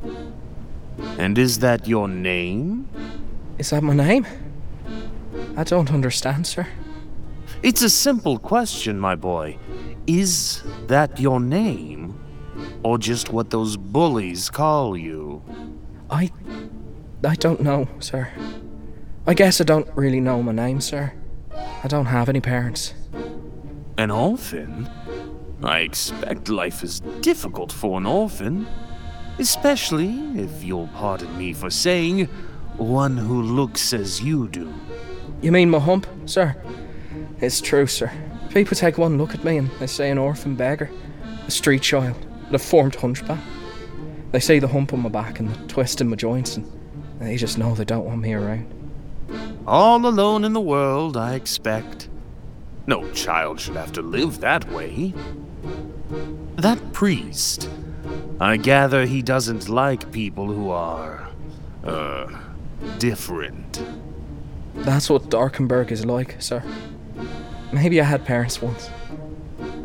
And 1.17 1.37
is 1.37 1.59
that 1.59 1.89
your 1.89 2.07
name? 2.07 2.87
Is 3.57 3.71
that 3.71 3.83
my 3.83 3.93
name? 3.93 4.25
I 5.57 5.65
don't 5.65 5.91
understand, 5.91 6.47
sir. 6.47 6.67
It's 7.61 7.81
a 7.81 7.89
simple 7.89 8.37
question, 8.37 8.97
my 8.97 9.15
boy. 9.15 9.57
Is 10.07 10.63
that 10.87 11.19
your 11.19 11.41
name? 11.41 12.17
Or 12.83 12.97
just 12.97 13.33
what 13.33 13.49
those 13.49 13.75
bullies 13.75 14.49
call 14.49 14.95
you? 14.95 15.43
I. 16.09 16.31
I 17.23 17.35
don't 17.35 17.59
know, 17.59 17.87
sir. 17.99 18.29
I 19.27 19.33
guess 19.33 19.59
I 19.59 19.65
don't 19.65 19.89
really 19.93 20.21
know 20.21 20.41
my 20.41 20.53
name, 20.53 20.79
sir. 20.79 21.13
I 21.83 21.87
don't 21.89 22.05
have 22.05 22.29
any 22.29 22.39
parents. 22.39 22.93
An 23.97 24.09
orphan? 24.09 24.89
I 25.61 25.79
expect 25.79 26.47
life 26.47 26.81
is 26.81 27.01
difficult 27.19 27.73
for 27.73 27.97
an 27.97 28.05
orphan. 28.05 28.67
Especially, 29.37 30.11
if 30.39 30.63
you'll 30.63 30.87
pardon 30.87 31.37
me 31.37 31.51
for 31.51 31.69
saying, 31.69 32.25
one 32.77 33.17
who 33.17 33.41
looks 33.41 33.91
as 33.91 34.21
you 34.21 34.47
do. 34.47 34.73
You 35.41 35.51
mean 35.51 35.69
my 35.69 35.79
hump, 35.79 36.07
sir? 36.25 36.55
It's 37.41 37.61
true, 37.61 37.87
sir. 37.87 38.11
People 38.49 38.75
take 38.75 38.97
one 38.97 39.17
look 39.17 39.33
at 39.33 39.43
me 39.43 39.57
and 39.57 39.69
they 39.79 39.87
say 39.87 40.09
an 40.09 40.17
orphan 40.17 40.55
beggar, 40.55 40.89
a 41.47 41.51
street 41.51 41.81
child, 41.81 42.15
a 42.49 42.51
deformed 42.53 42.95
hunchback. 42.95 43.39
They 44.31 44.39
see 44.39 44.59
the 44.59 44.67
hump 44.67 44.93
on 44.93 45.01
my 45.01 45.09
back 45.09 45.39
and 45.39 45.49
the 45.49 45.67
twist 45.67 46.01
in 46.01 46.09
my 46.09 46.15
joints, 46.15 46.57
and 46.57 46.65
they 47.19 47.37
just 47.37 47.57
know 47.57 47.73
they 47.75 47.85
don't 47.85 48.05
want 48.05 48.21
me 48.21 48.33
around. 48.33 48.67
All 49.65 50.05
alone 50.05 50.43
in 50.43 50.53
the 50.53 50.61
world, 50.61 51.15
I 51.15 51.35
expect. 51.35 52.09
No 52.87 53.09
child 53.11 53.59
should 53.59 53.75
have 53.75 53.91
to 53.93 54.01
live 54.01 54.39
that 54.41 54.69
way. 54.71 55.13
That 56.55 56.91
priest. 56.93 57.69
I 58.39 58.57
gather 58.57 59.05
he 59.05 59.21
doesn't 59.21 59.69
like 59.69 60.11
people 60.11 60.47
who 60.47 60.69
are. 60.69 61.27
uh. 61.83 62.27
different. 62.97 63.83
That's 64.75 65.09
what 65.09 65.29
Darkenburg 65.29 65.91
is 65.91 66.05
like, 66.05 66.41
sir. 66.41 66.63
Maybe 67.71 68.01
I 68.01 68.03
had 68.03 68.25
parents 68.25 68.61
once. 68.61 68.89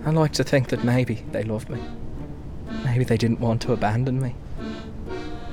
I 0.07 0.11
like 0.11 0.33
to 0.33 0.45
think 0.45 0.69
that 0.69 0.85
maybe 0.85 1.25
they 1.33 1.43
loved 1.43 1.69
me. 1.69 1.83
Maybe 2.85 3.05
they 3.05 3.17
didn't 3.17 3.41
want 3.41 3.61
to 3.63 3.73
abandon 3.73 4.21
me. 4.21 4.35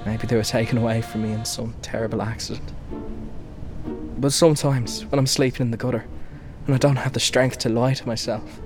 Maybe 0.05 0.27
they 0.27 0.35
were 0.35 0.43
taken 0.43 0.77
away 0.77 1.01
from 1.01 1.23
me 1.23 1.31
in 1.31 1.45
some 1.45 1.73
terrible 1.81 2.21
accident. 2.21 2.71
But 4.17 4.33
sometimes, 4.33 5.05
when 5.05 5.19
I'm 5.19 5.27
sleeping 5.27 5.65
in 5.65 5.71
the 5.71 5.77
gutter, 5.77 6.05
and 6.65 6.75
I 6.75 6.77
don't 6.77 6.95
have 6.97 7.13
the 7.13 7.19
strength 7.19 7.57
to 7.59 7.69
lie 7.69 7.93
to 7.93 8.07
myself, 8.07 8.61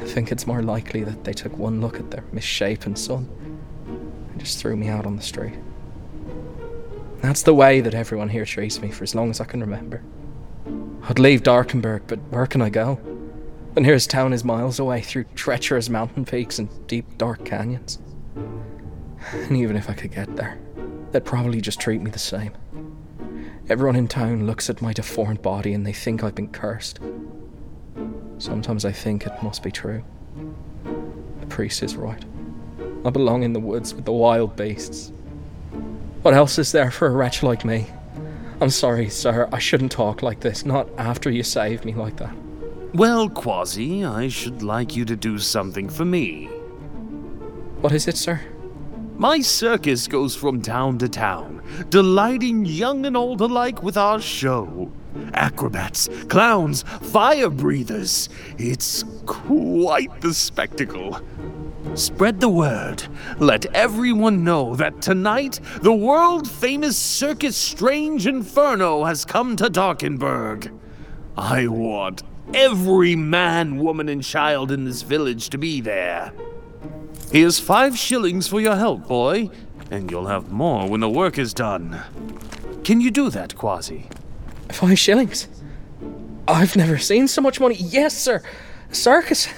I 0.00 0.04
think 0.04 0.30
it's 0.30 0.46
more 0.46 0.62
likely 0.62 1.04
that 1.04 1.24
they 1.24 1.32
took 1.32 1.56
one 1.56 1.80
look 1.80 1.98
at 1.98 2.10
their 2.10 2.24
misshapen 2.32 2.96
son 2.96 3.28
and 3.86 4.38
just 4.38 4.58
threw 4.58 4.76
me 4.76 4.88
out 4.88 5.06
on 5.06 5.16
the 5.16 5.22
street. 5.22 5.54
That's 7.20 7.42
the 7.42 7.54
way 7.54 7.80
that 7.80 7.94
everyone 7.94 8.28
here 8.28 8.44
treats 8.44 8.80
me 8.80 8.90
for 8.90 9.04
as 9.04 9.14
long 9.14 9.30
as 9.30 9.40
I 9.40 9.44
can 9.44 9.60
remember. 9.60 10.02
I'd 11.08 11.18
leave 11.18 11.42
Darkenburg, 11.42 12.02
but 12.06 12.18
where 12.30 12.46
can 12.46 12.62
I 12.62 12.70
go? 12.70 13.00
The 13.74 13.80
nearest 13.80 14.10
town 14.10 14.32
is 14.32 14.44
miles 14.44 14.78
away 14.78 15.00
through 15.00 15.24
treacherous 15.34 15.88
mountain 15.88 16.24
peaks 16.24 16.58
and 16.58 16.68
deep, 16.86 17.18
dark 17.18 17.44
canyons. 17.44 17.98
And 19.32 19.56
even 19.56 19.76
if 19.76 19.88
I 19.88 19.94
could 19.94 20.12
get 20.12 20.36
there, 20.36 20.58
they'd 21.10 21.24
probably 21.24 21.60
just 21.60 21.80
treat 21.80 22.02
me 22.02 22.10
the 22.10 22.18
same. 22.18 22.52
Everyone 23.68 23.96
in 23.96 24.08
town 24.08 24.46
looks 24.46 24.68
at 24.68 24.82
my 24.82 24.92
deformed 24.92 25.40
body 25.40 25.72
and 25.72 25.86
they 25.86 25.92
think 25.92 26.22
I've 26.22 26.34
been 26.34 26.50
cursed. 26.50 27.00
Sometimes 28.38 28.84
I 28.84 28.92
think 28.92 29.26
it 29.26 29.42
must 29.42 29.62
be 29.62 29.70
true. 29.70 30.04
The 31.40 31.46
priest 31.46 31.82
is 31.82 31.96
right. 31.96 32.24
I 33.04 33.10
belong 33.10 33.42
in 33.42 33.52
the 33.52 33.60
woods 33.60 33.94
with 33.94 34.04
the 34.04 34.12
wild 34.12 34.56
beasts. 34.56 35.12
What 36.22 36.34
else 36.34 36.58
is 36.58 36.72
there 36.72 36.90
for 36.90 37.06
a 37.06 37.10
wretch 37.10 37.42
like 37.42 37.64
me? 37.64 37.86
I'm 38.62 38.70
sorry, 38.70 39.08
sir, 39.08 39.48
I 39.50 39.58
shouldn't 39.58 39.90
talk 39.90 40.22
like 40.22 40.38
this, 40.38 40.64
not 40.64 40.88
after 40.96 41.28
you 41.28 41.42
saved 41.42 41.84
me 41.84 41.94
like 41.94 42.16
that. 42.18 42.32
Well, 42.94 43.28
Quasi, 43.28 44.04
I 44.04 44.28
should 44.28 44.62
like 44.62 44.94
you 44.94 45.04
to 45.04 45.16
do 45.16 45.40
something 45.40 45.88
for 45.88 46.04
me. 46.04 46.44
What 47.80 47.92
is 47.92 48.06
it, 48.06 48.16
sir? 48.16 48.40
My 49.16 49.40
circus 49.40 50.06
goes 50.06 50.36
from 50.36 50.62
town 50.62 50.98
to 50.98 51.08
town, 51.08 51.60
delighting 51.88 52.64
young 52.64 53.04
and 53.04 53.16
old 53.16 53.40
alike 53.40 53.82
with 53.82 53.96
our 53.96 54.20
show. 54.20 54.92
Acrobats, 55.34 56.08
clowns, 56.28 56.84
fire 56.84 57.50
breathers. 57.50 58.28
It's 58.58 59.02
quite 59.26 60.20
the 60.20 60.32
spectacle. 60.32 61.20
Spread 61.94 62.40
the 62.40 62.48
word. 62.48 63.02
Let 63.38 63.66
everyone 63.74 64.44
know 64.44 64.74
that 64.76 65.02
tonight 65.02 65.60
the 65.82 65.92
world 65.92 66.50
famous 66.50 66.96
Circus 66.96 67.54
Strange 67.54 68.26
Inferno 68.26 69.04
has 69.04 69.26
come 69.26 69.56
to 69.56 69.68
Darkenburg. 69.68 70.72
I 71.36 71.66
want 71.66 72.22
every 72.54 73.14
man, 73.14 73.76
woman, 73.76 74.08
and 74.08 74.24
child 74.24 74.72
in 74.72 74.84
this 74.84 75.02
village 75.02 75.50
to 75.50 75.58
be 75.58 75.82
there. 75.82 76.32
Here's 77.30 77.58
five 77.58 77.98
shillings 77.98 78.48
for 78.48 78.60
your 78.60 78.76
help, 78.76 79.06
boy, 79.06 79.50
and 79.90 80.10
you'll 80.10 80.28
have 80.28 80.50
more 80.50 80.88
when 80.88 81.00
the 81.00 81.10
work 81.10 81.38
is 81.38 81.52
done. 81.52 82.00
Can 82.84 83.02
you 83.02 83.10
do 83.10 83.28
that, 83.28 83.54
Quasi? 83.54 84.08
Five 84.70 84.98
shillings? 84.98 85.46
I've 86.48 86.74
never 86.74 86.96
seen 86.96 87.28
so 87.28 87.42
much 87.42 87.60
money. 87.60 87.76
Yes, 87.76 88.16
sir. 88.16 88.42
Circus. 88.90 89.48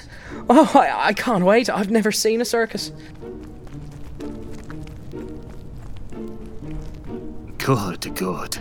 Oh, 0.48 0.70
I, 0.74 1.08
I 1.08 1.12
can't 1.12 1.44
wait. 1.44 1.68
I've 1.70 1.90
never 1.90 2.12
seen 2.12 2.40
a 2.40 2.44
circus. 2.44 2.92
Good, 7.58 8.14
good. 8.14 8.58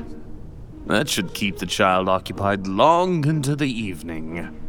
That 0.88 1.10
should 1.10 1.34
keep 1.34 1.58
the 1.58 1.65
child 1.65 2.08
occupied 2.08 2.67
long 2.67 3.26
into 3.28 3.56
the 3.56 3.69
evening. 3.69 4.60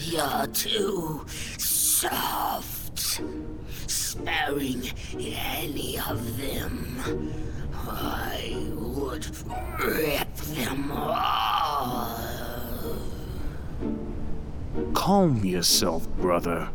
You're 0.00 0.46
too 0.52 1.26
soft. 1.58 3.20
Sparing 3.86 4.90
any 5.14 5.98
of 5.98 6.38
them, 6.38 7.32
I 7.74 8.66
would 8.74 9.26
rip 9.78 10.34
them 10.36 10.90
Calm 15.06 15.44
yourself, 15.44 16.08
brother. 16.16 16.68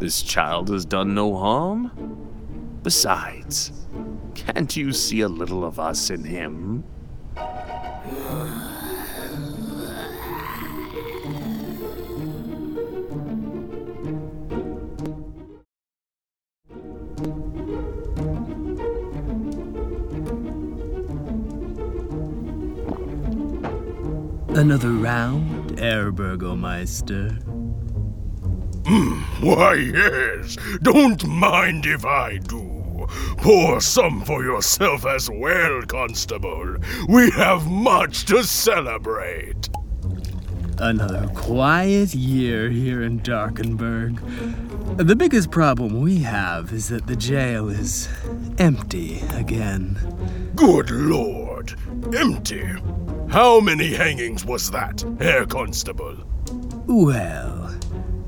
This 0.00 0.20
child 0.20 0.68
has 0.68 0.84
done 0.84 1.14
no 1.14 1.34
harm. 1.34 1.90
Besides, 2.82 3.72
can't 4.34 4.76
you 4.76 4.92
see 4.92 5.22
a 5.22 5.28
little 5.28 5.64
of 5.64 5.80
us 5.80 6.10
in 6.10 6.24
him? 6.24 6.84
Herr 25.78 26.10
Burgomeister. 26.10 27.40
Hmm, 28.86 29.20
why, 29.44 29.74
yes. 29.74 30.56
Don't 30.82 31.24
mind 31.26 31.86
if 31.86 32.04
I 32.04 32.38
do. 32.38 33.06
Pour 33.36 33.80
some 33.80 34.24
for 34.24 34.42
yourself 34.42 35.06
as 35.06 35.30
well, 35.30 35.82
Constable. 35.82 36.76
We 37.08 37.30
have 37.30 37.66
much 37.66 38.24
to 38.26 38.42
celebrate. 38.42 39.68
Another 40.78 41.28
quiet 41.34 42.14
year 42.14 42.68
here 42.70 43.02
in 43.02 43.18
Darkenburg. 43.18 44.20
The 44.96 45.16
biggest 45.16 45.50
problem 45.50 46.00
we 46.00 46.18
have 46.20 46.72
is 46.72 46.88
that 46.88 47.06
the 47.06 47.16
jail 47.16 47.68
is 47.68 48.08
empty 48.58 49.20
again. 49.34 49.96
Good 50.56 50.90
lord. 50.90 51.74
Empty. 52.14 52.74
How 53.30 53.60
many 53.60 53.92
hangings 53.94 54.44
was 54.46 54.70
that, 54.70 55.04
Herr 55.20 55.44
Constable? 55.44 56.16
Well, 56.86 57.78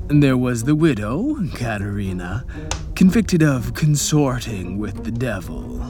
there 0.09 0.37
was 0.37 0.63
the 0.63 0.75
widow, 0.75 1.37
Katerina, 1.55 2.45
convicted 2.93 3.41
of 3.41 3.73
consorting 3.73 4.77
with 4.77 5.03
the 5.03 5.11
devil. 5.11 5.83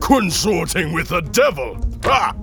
Consorting 0.00 0.94
with 0.94 1.08
the 1.08 1.20
devil? 1.20 1.76
Ha! 2.04 2.34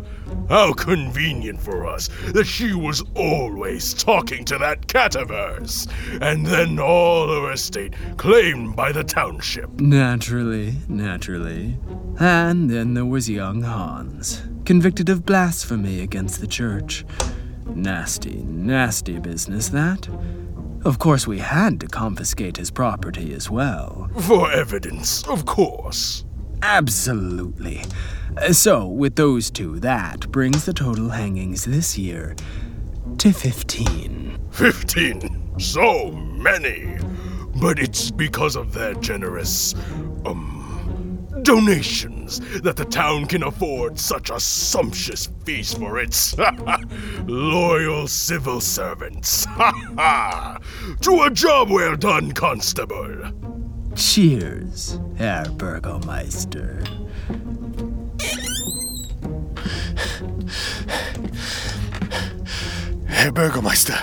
How 0.49 0.71
convenient 0.73 1.59
for 1.59 1.87
us 1.87 2.09
that 2.27 2.45
she 2.45 2.73
was 2.73 3.03
always 3.15 3.93
talking 3.95 4.45
to 4.45 4.57
that 4.59 4.87
cat 4.87 5.15
of 5.15 5.29
hers, 5.29 5.87
and 6.21 6.45
then 6.45 6.79
all 6.79 7.27
her 7.27 7.51
estate 7.51 7.95
claimed 8.17 8.75
by 8.75 8.91
the 8.91 9.03
township. 9.03 9.81
Naturally, 9.81 10.75
naturally. 10.87 11.77
And 12.19 12.69
then 12.69 12.93
there 12.93 13.05
was 13.05 13.27
young 13.29 13.63
Hans, 13.63 14.43
convicted 14.67 15.07
of 15.07 15.25
blasphemy 15.25 16.01
against 16.01 16.41
the 16.41 16.45
church. 16.45 17.05
Nasty, 17.67 18.43
nasty 18.43 19.17
business, 19.17 19.69
that. 19.69 20.09
Of 20.83 20.99
course, 20.99 21.25
we 21.25 21.37
had 21.37 21.79
to 21.79 21.87
confiscate 21.87 22.57
his 22.57 22.69
property 22.69 23.33
as 23.33 23.49
well. 23.49 24.11
For 24.19 24.51
evidence, 24.51 25.25
of 25.29 25.45
course. 25.45 26.25
Absolutely. 26.61 27.81
So, 28.51 28.85
with 28.87 29.15
those 29.15 29.49
two, 29.49 29.79
that 29.79 30.29
brings 30.33 30.65
the 30.65 30.73
total 30.73 31.11
hangings 31.11 31.63
this 31.63 31.97
year 31.97 32.35
to 33.19 33.31
15. 33.31 34.37
15? 34.51 35.59
So 35.59 36.11
many. 36.11 36.97
But 37.61 37.79
it's 37.79 38.11
because 38.11 38.57
of 38.57 38.73
their 38.73 38.95
generous, 38.95 39.75
um, 40.25 40.56
donations 41.43 42.39
that 42.61 42.75
the 42.75 42.85
town 42.85 43.25
can 43.25 43.43
afford 43.43 43.99
such 43.99 44.29
a 44.29 44.39
sumptuous 44.39 45.29
feast 45.45 45.77
for 45.77 45.99
its 45.99 46.35
loyal 47.25 48.07
civil 48.07 48.59
servants. 48.61 49.45
to 51.01 51.21
a 51.23 51.29
job 51.31 51.69
well 51.69 51.95
done, 51.95 52.31
Constable. 52.31 53.31
Cheers, 53.95 54.99
Herr 55.17 55.45
Burgomeister. 55.45 56.85
Herr 63.07 63.31
Burgomeister, 63.31 63.97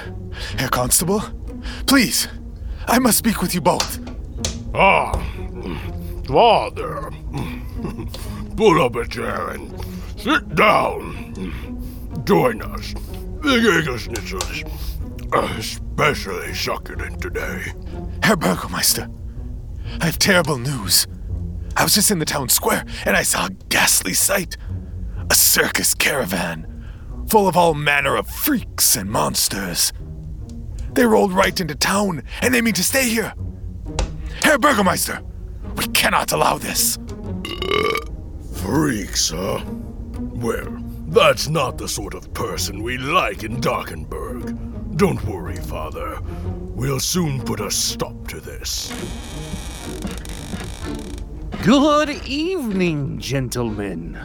Herr 0.59 0.69
Constable, 0.69 1.23
please, 1.87 2.29
I 2.87 2.99
must 2.99 3.19
speak 3.19 3.41
with 3.41 3.55
you 3.55 3.61
both. 3.61 4.01
Ah, 4.75 5.13
Father. 6.27 7.11
Pull 8.57 8.83
up 8.83 8.97
a 8.97 9.07
chair 9.07 9.51
and 9.51 9.73
sit 10.17 10.55
down. 10.55 11.35
Join 12.25 12.63
us. 12.63 12.93
The 13.43 13.59
Giga 13.61 13.99
Schnitzels. 13.99 14.71
Especially 15.59 16.55
succulent 16.55 17.21
today. 17.21 17.73
Herr 18.23 18.37
Burgomeister, 18.37 19.11
I 20.01 20.07
have 20.07 20.19
terrible 20.19 20.59
news. 20.59 21.07
I 21.77 21.83
was 21.83 21.95
just 21.95 22.11
in 22.11 22.21
the 22.21 22.25
town 22.25 22.49
square 22.49 22.85
and 23.05 23.17
I 23.17 23.23
saw 23.23 23.47
a 23.47 23.51
ghastly 23.69 24.15
sight. 24.15 24.57
A 25.31 25.35
circus 25.35 25.95
caravan, 25.95 26.87
full 27.29 27.49
of 27.49 27.57
all 27.57 27.75
manner 27.75 28.17
of 28.17 28.29
freaks 28.29 28.97
and 28.97 29.11
monsters. 29.11 29.93
They 30.93 31.05
rolled 31.05 31.33
right 31.33 31.59
into 31.61 31.75
town 31.75 32.23
and 32.41 32.55
they 32.55 32.61
mean 32.61 32.75
to 32.75 32.85
stay 32.85 33.09
here. 33.09 33.35
Herr 34.43 34.59
Burgomeister, 34.59 35.23
we 35.77 35.87
cannot 35.89 36.33
allow 36.33 36.59
this. 36.59 36.99
Freaks, 38.55 39.31
huh? 39.31 39.65
Well, 40.19 40.83
that's 41.09 41.49
not 41.49 41.79
the 41.79 41.89
sort 41.89 42.15
of 42.15 42.33
person 42.35 42.83
we 42.83 42.99
like 42.99 43.45
in 43.45 43.61
Darkenburg. 43.61 44.57
Don't 44.97 45.25
worry, 45.25 45.57
Father. 45.57 46.21
We'll 46.75 47.01
soon 47.01 47.43
put 47.43 47.61
a 47.61 47.71
stop 47.71 48.29
to 48.29 48.41
this. 48.41 48.93
Good 51.63 52.11
evening, 52.27 53.19
gentlemen. 53.19 54.19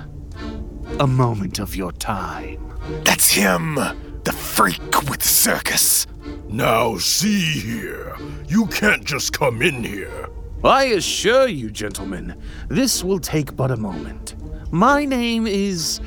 A 0.99 1.07
moment 1.07 1.59
of 1.59 1.75
your 1.75 1.91
time. 1.93 2.73
That's 3.03 3.29
him, 3.29 3.75
the 3.75 4.31
freak 4.31 5.09
with 5.09 5.19
the 5.19 5.27
circus. 5.27 6.07
Now, 6.47 6.97
see 6.97 7.59
here. 7.59 8.15
You 8.47 8.65
can't 8.67 9.05
just 9.05 9.31
come 9.31 9.61
in 9.61 9.83
here. 9.83 10.27
I 10.63 10.85
assure 10.85 11.47
you, 11.47 11.71
gentlemen, 11.71 12.35
this 12.67 13.01
will 13.01 13.19
take 13.19 13.55
but 13.55 13.71
a 13.71 13.77
moment. 13.77 14.35
My 14.71 15.05
name 15.05 15.47
is. 15.47 16.01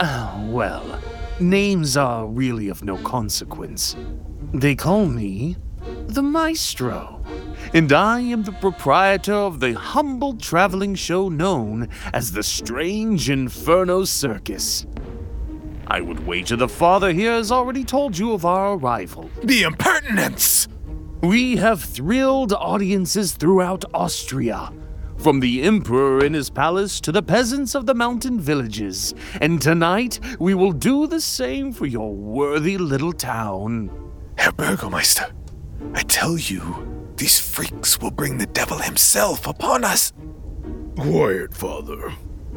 Uh, 0.00 0.46
well, 0.48 1.00
names 1.38 1.96
are 1.96 2.26
really 2.26 2.68
of 2.70 2.82
no 2.82 2.96
consequence. 2.98 3.94
They 4.52 4.74
call 4.74 5.06
me 5.06 5.56
the 6.08 6.22
Maestro, 6.22 7.22
and 7.72 7.92
I 7.92 8.18
am 8.18 8.42
the 8.42 8.52
proprietor 8.52 9.34
of 9.34 9.60
the 9.60 9.74
humble 9.74 10.36
traveling 10.36 10.96
show 10.96 11.28
known 11.28 11.88
as 12.12 12.32
the 12.32 12.42
Strange 12.42 13.30
Inferno 13.30 14.04
Circus. 14.04 14.86
I 15.86 16.00
would 16.00 16.26
wager 16.26 16.56
the 16.56 16.68
father 16.68 17.12
here 17.12 17.32
has 17.32 17.52
already 17.52 17.84
told 17.84 18.18
you 18.18 18.32
of 18.32 18.44
our 18.44 18.74
arrival. 18.74 19.30
The 19.44 19.62
impertinence! 19.62 20.66
We 21.22 21.56
have 21.56 21.82
thrilled 21.82 22.52
audiences 22.52 23.32
throughout 23.32 23.84
Austria, 23.92 24.72
from 25.16 25.40
the 25.40 25.64
Emperor 25.64 26.24
in 26.24 26.32
his 26.32 26.48
palace 26.48 27.00
to 27.00 27.10
the 27.10 27.24
peasants 27.24 27.74
of 27.74 27.86
the 27.86 27.94
mountain 27.94 28.38
villages, 28.38 29.14
and 29.40 29.60
tonight 29.60 30.20
we 30.38 30.54
will 30.54 30.70
do 30.70 31.08
the 31.08 31.20
same 31.20 31.72
for 31.72 31.86
your 31.86 32.14
worthy 32.14 32.78
little 32.78 33.12
town. 33.12 33.90
Herr 34.36 34.52
Burgomeister, 34.52 35.32
I 35.92 36.02
tell 36.02 36.38
you, 36.38 37.12
these 37.16 37.40
freaks 37.40 38.00
will 38.00 38.12
bring 38.12 38.38
the 38.38 38.46
devil 38.46 38.78
himself 38.78 39.48
upon 39.48 39.82
us. 39.82 40.12
Quiet, 40.96 41.52
Father. 41.52 42.12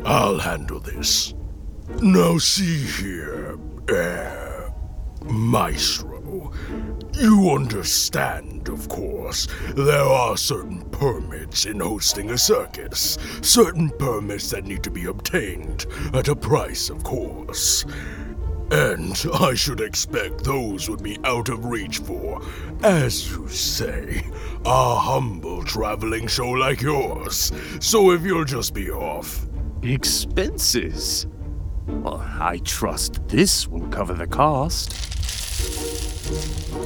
I'll 0.05 0.37
handle 0.37 0.79
this. 0.79 1.33
Now, 1.99 2.37
see 2.37 2.85
here, 2.85 3.57
uh, 3.89 4.69
Maestro. 5.25 6.51
You 7.13 7.51
understand, 7.51 8.69
of 8.69 8.87
course, 8.87 9.47
there 9.75 10.01
are 10.01 10.37
certain 10.37 10.81
permits 10.91 11.65
in 11.65 11.79
hosting 11.79 12.31
a 12.31 12.37
circus. 12.37 13.17
Certain 13.41 13.89
permits 13.89 14.49
that 14.51 14.65
need 14.65 14.81
to 14.83 14.91
be 14.91 15.05
obtained, 15.05 15.85
at 16.13 16.29
a 16.29 16.35
price, 16.35 16.89
of 16.89 17.03
course. 17.03 17.85
And 18.71 19.23
I 19.33 19.53
should 19.53 19.81
expect 19.81 20.45
those 20.45 20.89
would 20.89 21.03
be 21.03 21.19
out 21.25 21.49
of 21.49 21.65
reach 21.65 21.97
for, 21.97 22.41
as 22.81 23.29
you 23.29 23.47
say, 23.49 24.25
a 24.65 24.95
humble 24.95 25.63
traveling 25.63 26.27
show 26.27 26.49
like 26.49 26.81
yours. 26.81 27.51
So 27.81 28.11
if 28.11 28.21
you'll 28.23 28.45
just 28.45 28.73
be 28.73 28.89
off. 28.89 29.45
Expenses? 29.83 31.27
Well, 31.87 32.25
I 32.39 32.59
trust 32.63 33.27
this 33.27 33.67
will 33.67 33.87
cover 33.89 34.13
the 34.13 34.27
cost. 34.27 35.10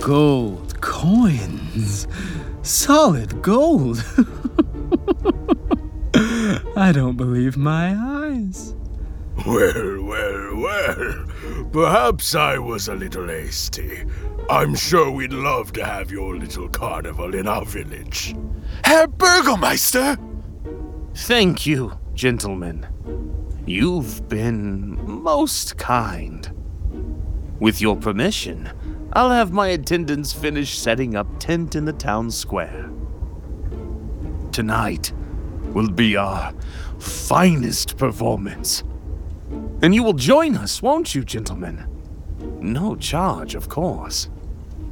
Gold 0.02 0.80
coins. 0.82 2.08
Solid 2.62 3.42
gold. 3.42 4.04
I 6.78 6.92
don't 6.92 7.18
believe 7.18 7.58
my 7.58 7.96
eyes. 7.96 8.76
Well, 9.46 10.04
well, 10.04 10.56
well. 10.56 11.26
Perhaps 11.72 12.36
I 12.36 12.58
was 12.58 12.88
a 12.88 12.96
little 12.96 13.28
hasty. 13.28 14.06
I'm 14.50 14.76
sure 14.76 15.12
we'd 15.12 15.34
love 15.34 15.74
to 15.74 15.84
have 15.84 16.12
your 16.12 16.38
little 16.38 16.70
carnival 16.70 17.34
in 17.36 17.48
our 17.48 17.66
village. 17.66 18.36
Herr 18.84 19.08
Burgomeister! 19.08 20.18
Thank 21.16 21.66
you, 21.66 21.98
gentlemen. 22.14 22.86
You've 23.66 24.28
been 24.30 25.00
most 25.06 25.78
kind. 25.78 26.50
With 27.60 27.82
your 27.82 27.96
permission, 27.96 28.70
I'll 29.16 29.32
have 29.32 29.54
my 29.54 29.70
attendants 29.70 30.34
finish 30.34 30.78
setting 30.78 31.16
up 31.16 31.40
tent 31.40 31.76
in 31.76 31.86
the 31.86 31.94
town 31.94 32.30
square. 32.30 32.90
Tonight 34.52 35.14
will 35.74 35.90
be 35.90 36.18
our 36.18 36.54
finest 37.00 37.96
performance. 37.96 38.84
And 39.82 39.96
you 39.96 40.04
will 40.04 40.14
join 40.14 40.58
us, 40.58 40.82
won't 40.82 41.16
you, 41.16 41.24
gentlemen? 41.24 41.88
No 42.60 42.98
charge, 42.98 43.56
of 43.56 43.70
course. 43.70 44.30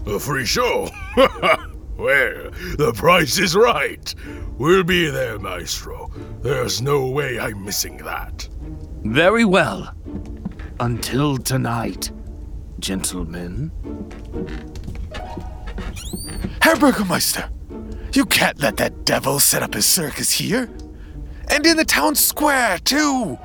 A 0.05 0.17
free 0.17 0.45
show? 0.45 0.89
well, 1.17 2.49
the 2.77 2.93
price 2.95 3.37
is 3.37 3.57
right. 3.57 4.15
We'll 4.57 4.85
be 4.85 5.09
there, 5.09 5.37
Maestro. 5.37 6.09
There's 6.41 6.81
no 6.81 7.07
way 7.07 7.41
I'm 7.41 7.65
missing 7.65 7.97
that. 7.97 8.47
Very 9.03 9.43
well. 9.43 9.93
Until 10.79 11.37
tonight, 11.37 12.09
gentlemen. 12.83 13.71
Herr 16.61 16.75
Burgomeister, 16.75 17.49
you 18.13 18.25
can't 18.25 18.59
let 18.59 18.75
that 18.75 19.05
devil 19.05 19.39
set 19.39 19.63
up 19.63 19.73
his 19.73 19.85
circus 19.85 20.29
here. 20.29 20.69
And 21.49 21.65
in 21.65 21.77
the 21.77 21.85
town 21.85 22.15
square, 22.15 22.77
too. 22.79 23.39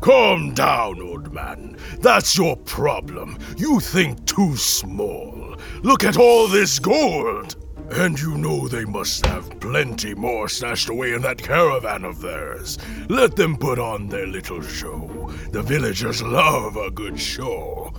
Calm 0.00 0.54
down, 0.54 1.02
old 1.02 1.34
man. 1.34 1.76
That's 2.00 2.38
your 2.38 2.56
problem. 2.56 3.38
You 3.58 3.78
think 3.78 4.24
too 4.24 4.56
small. 4.56 5.56
Look 5.82 6.02
at 6.02 6.16
all 6.16 6.48
this 6.48 6.78
gold. 6.78 7.56
And 7.90 8.18
you 8.18 8.38
know 8.38 8.68
they 8.68 8.86
must 8.86 9.26
have 9.26 9.60
plenty 9.60 10.14
more 10.14 10.48
stashed 10.48 10.88
away 10.88 11.12
in 11.12 11.20
that 11.22 11.38
caravan 11.38 12.04
of 12.04 12.22
theirs. 12.22 12.78
Let 13.10 13.36
them 13.36 13.58
put 13.58 13.78
on 13.78 14.08
their 14.08 14.26
little 14.26 14.62
show. 14.62 15.30
The 15.52 15.62
villagers 15.62 16.22
love 16.22 16.76
a 16.76 16.90
good 16.90 17.20
show. 17.20 17.92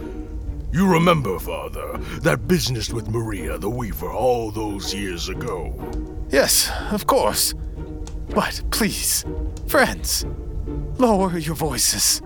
You 0.71 0.88
remember, 0.88 1.39
Father, 1.39 1.97
that 2.21 2.47
business 2.47 2.91
with 2.91 3.10
Maria 3.10 3.58
the 3.58 3.69
Weaver 3.69 4.12
all 4.12 4.51
those 4.51 4.93
years 4.93 5.27
ago? 5.27 5.73
Yes, 6.29 6.71
of 6.91 7.08
course. 7.08 7.55
But 8.29 8.62
please, 8.69 9.25
friends, 9.67 10.27
lower 10.99 11.36
your 11.39 11.55
voices. 11.55 12.21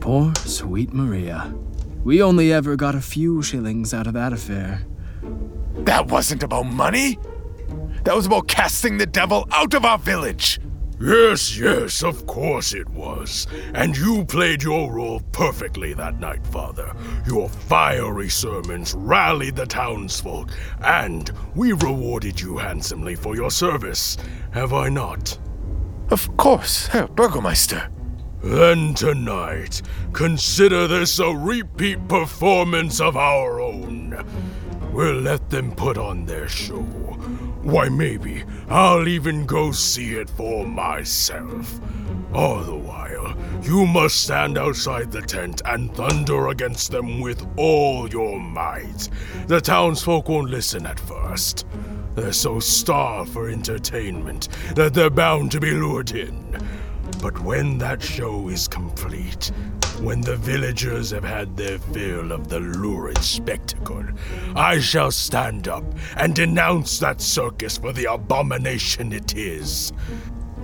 Poor 0.00 0.32
sweet 0.44 0.92
Maria. 0.92 1.54
We 2.02 2.20
only 2.20 2.52
ever 2.52 2.74
got 2.74 2.96
a 2.96 3.00
few 3.00 3.42
shillings 3.42 3.94
out 3.94 4.08
of 4.08 4.14
that 4.14 4.32
affair. 4.32 4.82
That 5.84 6.08
wasn't 6.08 6.42
about 6.42 6.66
money. 6.66 7.16
That 8.02 8.16
was 8.16 8.26
about 8.26 8.48
casting 8.48 8.98
the 8.98 9.06
devil 9.06 9.46
out 9.52 9.74
of 9.74 9.84
our 9.84 9.98
village. 9.98 10.58
Yes, 11.02 11.58
yes, 11.58 12.04
of 12.04 12.26
course 12.26 12.74
it 12.74 12.88
was. 12.90 13.48
And 13.74 13.96
you 13.96 14.24
played 14.24 14.62
your 14.62 14.92
role 14.92 15.20
perfectly 15.32 15.94
that 15.94 16.20
night, 16.20 16.46
Father. 16.46 16.94
Your 17.26 17.48
fiery 17.48 18.28
sermons 18.28 18.94
rallied 18.94 19.56
the 19.56 19.66
townsfolk, 19.66 20.50
and 20.80 21.28
we 21.56 21.72
rewarded 21.72 22.40
you 22.40 22.56
handsomely 22.56 23.16
for 23.16 23.34
your 23.34 23.50
service. 23.50 24.16
Have 24.52 24.72
I 24.72 24.90
not? 24.90 25.36
Of 26.10 26.36
course, 26.36 26.86
Herr 26.86 27.08
Burgomeister. 27.08 27.90
Then 28.40 28.94
tonight, 28.94 29.82
consider 30.12 30.86
this 30.86 31.18
a 31.18 31.34
repeat 31.34 32.06
performance 32.06 33.00
of 33.00 33.16
our 33.16 33.60
own. 33.60 34.24
We'll 34.92 35.20
let 35.20 35.48
them 35.48 35.74
put 35.74 35.96
on 35.96 36.26
their 36.26 36.48
show. 36.48 36.82
Why, 37.62 37.88
maybe 37.88 38.44
I'll 38.68 39.08
even 39.08 39.46
go 39.46 39.72
see 39.72 40.14
it 40.14 40.28
for 40.28 40.66
myself. 40.66 41.80
All 42.34 42.62
the 42.62 42.76
while, 42.76 43.34
you 43.62 43.86
must 43.86 44.22
stand 44.22 44.58
outside 44.58 45.10
the 45.10 45.22
tent 45.22 45.62
and 45.64 45.94
thunder 45.94 46.48
against 46.48 46.90
them 46.90 47.20
with 47.20 47.46
all 47.56 48.08
your 48.10 48.38
might. 48.38 49.08
The 49.46 49.60
townsfolk 49.60 50.28
won't 50.28 50.50
listen 50.50 50.84
at 50.84 51.00
first. 51.00 51.66
They're 52.14 52.32
so 52.32 52.60
starved 52.60 53.32
for 53.32 53.48
entertainment 53.48 54.48
that 54.74 54.92
they're 54.92 55.08
bound 55.08 55.52
to 55.52 55.60
be 55.60 55.70
lured 55.70 56.10
in. 56.10 56.58
But 57.22 57.38
when 57.40 57.78
that 57.78 58.02
show 58.02 58.48
is 58.48 58.66
complete, 58.66 59.52
when 60.00 60.20
the 60.20 60.36
villagers 60.36 61.12
have 61.12 61.22
had 61.22 61.56
their 61.56 61.78
fill 61.78 62.32
of 62.32 62.48
the 62.48 62.58
lurid 62.58 63.18
spectacle, 63.18 64.04
I 64.56 64.80
shall 64.80 65.12
stand 65.12 65.68
up 65.68 65.84
and 66.16 66.34
denounce 66.34 66.98
that 66.98 67.20
circus 67.20 67.78
for 67.78 67.92
the 67.92 68.12
abomination 68.12 69.12
it 69.12 69.36
is. 69.36 69.92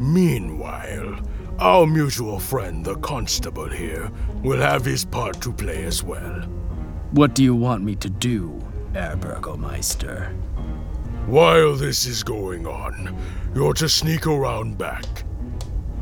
Meanwhile, 0.00 1.20
our 1.60 1.86
mutual 1.86 2.40
friend, 2.40 2.84
the 2.84 2.96
constable 2.96 3.68
here, 3.68 4.10
will 4.42 4.60
have 4.60 4.84
his 4.84 5.04
part 5.04 5.40
to 5.42 5.52
play 5.52 5.84
as 5.84 6.02
well. 6.02 6.42
What 7.12 7.36
do 7.36 7.44
you 7.44 7.54
want 7.54 7.84
me 7.84 7.94
to 7.94 8.10
do, 8.10 8.60
Herr 8.94 9.16
Burgomeister? 9.16 10.32
While 11.26 11.76
this 11.76 12.04
is 12.04 12.24
going 12.24 12.66
on, 12.66 13.16
you're 13.54 13.74
to 13.74 13.88
sneak 13.88 14.26
around 14.26 14.76
back. 14.76 15.04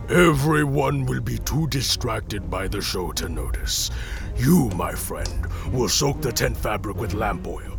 Everyone 0.08 1.04
will 1.04 1.20
be 1.20 1.38
too 1.38 1.66
distracted 1.66 2.48
by 2.48 2.68
the 2.68 2.80
show 2.80 3.10
to 3.12 3.28
notice. 3.28 3.90
You, 4.36 4.68
my 4.76 4.92
friend, 4.92 5.46
will 5.72 5.88
soak 5.88 6.22
the 6.22 6.30
tent 6.30 6.56
fabric 6.56 6.96
with 6.96 7.12
lamp 7.12 7.44
oil. 7.48 7.76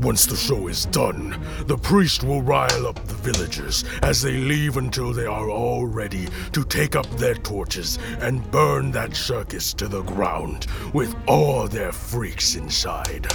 Once 0.00 0.24
the 0.24 0.34
show 0.36 0.66
is 0.68 0.86
done, 0.86 1.38
the 1.66 1.76
priest 1.76 2.24
will 2.24 2.40
rile 2.40 2.86
up 2.86 3.04
the 3.04 3.14
villagers 3.16 3.84
as 4.02 4.22
they 4.22 4.38
leave 4.38 4.78
until 4.78 5.12
they 5.12 5.26
are 5.26 5.50
all 5.50 5.84
ready 5.84 6.26
to 6.52 6.64
take 6.64 6.96
up 6.96 7.08
their 7.18 7.34
torches 7.34 7.98
and 8.20 8.50
burn 8.50 8.90
that 8.90 9.14
circus 9.14 9.74
to 9.74 9.88
the 9.88 10.02
ground 10.02 10.66
with 10.94 11.14
all 11.26 11.68
their 11.68 11.92
freaks 11.92 12.54
inside. 12.54 13.30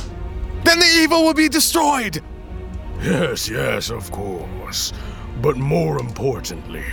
Then 0.63 0.79
the 0.79 0.99
evil 1.03 1.23
will 1.23 1.35
be 1.35 1.49
destroyed! 1.49 2.23
Yes, 3.03 3.47
yes, 3.47 3.91
of 3.91 4.11
course. 4.11 4.91
But 5.41 5.57
more 5.57 5.99
importantly, 5.99 6.85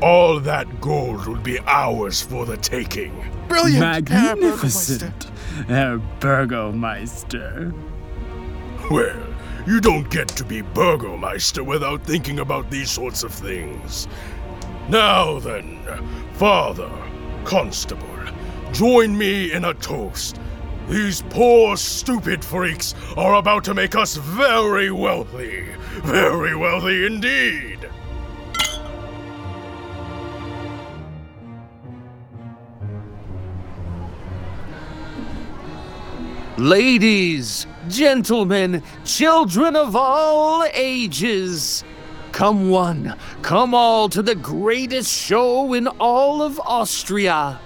all 0.00 0.38
that 0.40 0.80
gold 0.80 1.26
will 1.26 1.40
be 1.40 1.58
ours 1.66 2.22
for 2.22 2.46
the 2.46 2.56
taking. 2.56 3.12
Brilliant! 3.48 3.80
Magnificent, 3.80 5.24
Herr 5.66 5.98
Burgomeister. 6.20 7.72
Well, 8.90 9.26
you 9.66 9.80
don't 9.80 10.08
get 10.10 10.28
to 10.28 10.44
be 10.44 10.62
Burgomeister 10.62 11.64
without 11.64 12.04
thinking 12.04 12.38
about 12.38 12.70
these 12.70 12.90
sorts 12.90 13.24
of 13.24 13.32
things. 13.32 14.06
Now 14.88 15.40
then, 15.40 15.80
Father, 16.34 16.90
Constable, 17.44 18.06
join 18.72 19.16
me 19.16 19.52
in 19.52 19.64
a 19.64 19.74
toast. 19.74 20.38
These 20.88 21.22
poor, 21.30 21.76
stupid 21.76 22.44
freaks 22.44 22.94
are 23.16 23.34
about 23.34 23.64
to 23.64 23.74
make 23.74 23.96
us 23.96 24.16
very 24.16 24.92
wealthy. 24.92 25.66
Very 26.04 26.54
wealthy 26.54 27.06
indeed. 27.06 27.75
Ladies, 36.58 37.66
gentlemen, 37.86 38.82
children 39.04 39.76
of 39.76 39.94
all 39.94 40.64
ages, 40.72 41.84
come 42.32 42.70
one, 42.70 43.14
come 43.42 43.74
all 43.74 44.08
to 44.08 44.22
the 44.22 44.34
greatest 44.34 45.12
show 45.12 45.74
in 45.74 45.86
all 45.86 46.40
of 46.40 46.58
Austria. 46.60 47.60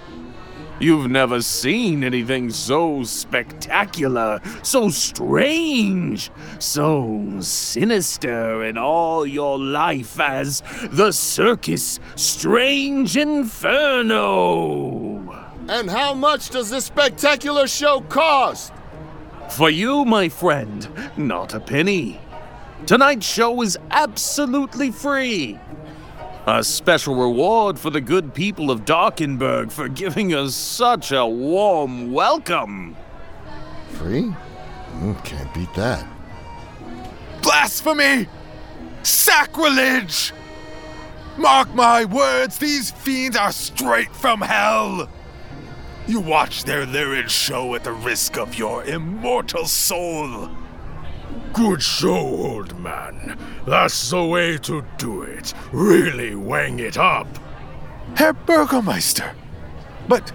You've 0.81 1.09
never 1.09 1.41
seen 1.41 2.03
anything 2.03 2.49
so 2.49 3.03
spectacular, 3.03 4.41
so 4.61 4.89
strange, 4.89 6.29
so 6.59 7.37
sinister 7.39 8.65
in 8.65 8.77
all 8.77 9.25
your 9.25 9.57
life 9.57 10.19
as 10.19 10.63
the 10.89 11.13
Circus 11.13 12.01
Strange 12.17 13.15
Inferno. 13.15 14.27
And 15.69 15.89
how 15.89 16.13
much 16.13 16.49
does 16.49 16.69
this 16.71 16.83
spectacular 16.83 17.67
show 17.67 18.01
cost? 18.01 18.73
For 19.51 19.69
you, 19.69 20.05
my 20.05 20.29
friend, 20.29 20.87
not 21.17 21.53
a 21.53 21.59
penny. 21.59 22.21
Tonight's 22.85 23.25
show 23.25 23.61
is 23.61 23.77
absolutely 23.91 24.91
free. 24.91 25.59
A 26.47 26.63
special 26.63 27.15
reward 27.15 27.77
for 27.77 27.89
the 27.89 27.99
good 27.99 28.33
people 28.33 28.71
of 28.71 28.85
Darkenburg 28.85 29.69
for 29.69 29.89
giving 29.89 30.33
us 30.33 30.55
such 30.55 31.11
a 31.11 31.25
warm 31.25 32.13
welcome. 32.13 32.95
Free? 33.89 34.33
Mm, 34.93 35.23
can't 35.25 35.53
beat 35.53 35.73
that. 35.75 36.07
Blasphemy! 37.41 38.27
Sacrilege! 39.03 40.31
Mark 41.37 41.73
my 41.75 42.05
words, 42.05 42.57
these 42.57 42.91
fiends 42.91 43.35
are 43.35 43.51
straight 43.51 44.15
from 44.15 44.39
hell! 44.39 45.09
You 46.07 46.19
watch 46.19 46.63
their 46.63 46.85
lurid 46.85 47.29
show 47.29 47.75
at 47.75 47.83
the 47.83 47.93
risk 47.93 48.37
of 48.37 48.55
your 48.55 48.83
immortal 48.83 49.65
soul. 49.65 50.49
Good 51.53 51.81
show, 51.81 52.15
old 52.15 52.79
man. 52.79 53.37
That's 53.67 54.09
the 54.09 54.23
way 54.23 54.57
to 54.59 54.83
do 54.97 55.21
it. 55.21 55.53
Really 55.71 56.35
wang 56.35 56.79
it 56.79 56.97
up. 56.97 57.27
Herr 58.15 58.33
Burgomeister, 58.33 59.33
but 60.07 60.31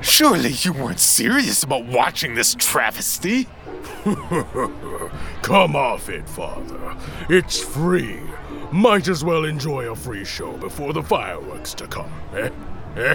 surely 0.00 0.50
you 0.50 0.72
weren't 0.72 1.00
serious 1.00 1.62
about 1.62 1.86
watching 1.86 2.34
this 2.34 2.54
travesty? 2.54 3.48
Come 5.42 5.76
off 5.76 6.08
it, 6.08 6.28
Father. 6.28 6.96
It's 7.28 7.58
free. 7.60 8.20
Might 8.70 9.08
as 9.08 9.24
well 9.24 9.44
enjoy 9.44 9.90
a 9.90 9.96
free 9.96 10.24
show 10.24 10.56
before 10.56 10.92
the 10.92 11.02
fireworks 11.02 11.74
to 11.74 11.86
come, 11.86 12.10
eh? 12.34 12.50
Eh? 12.96 13.14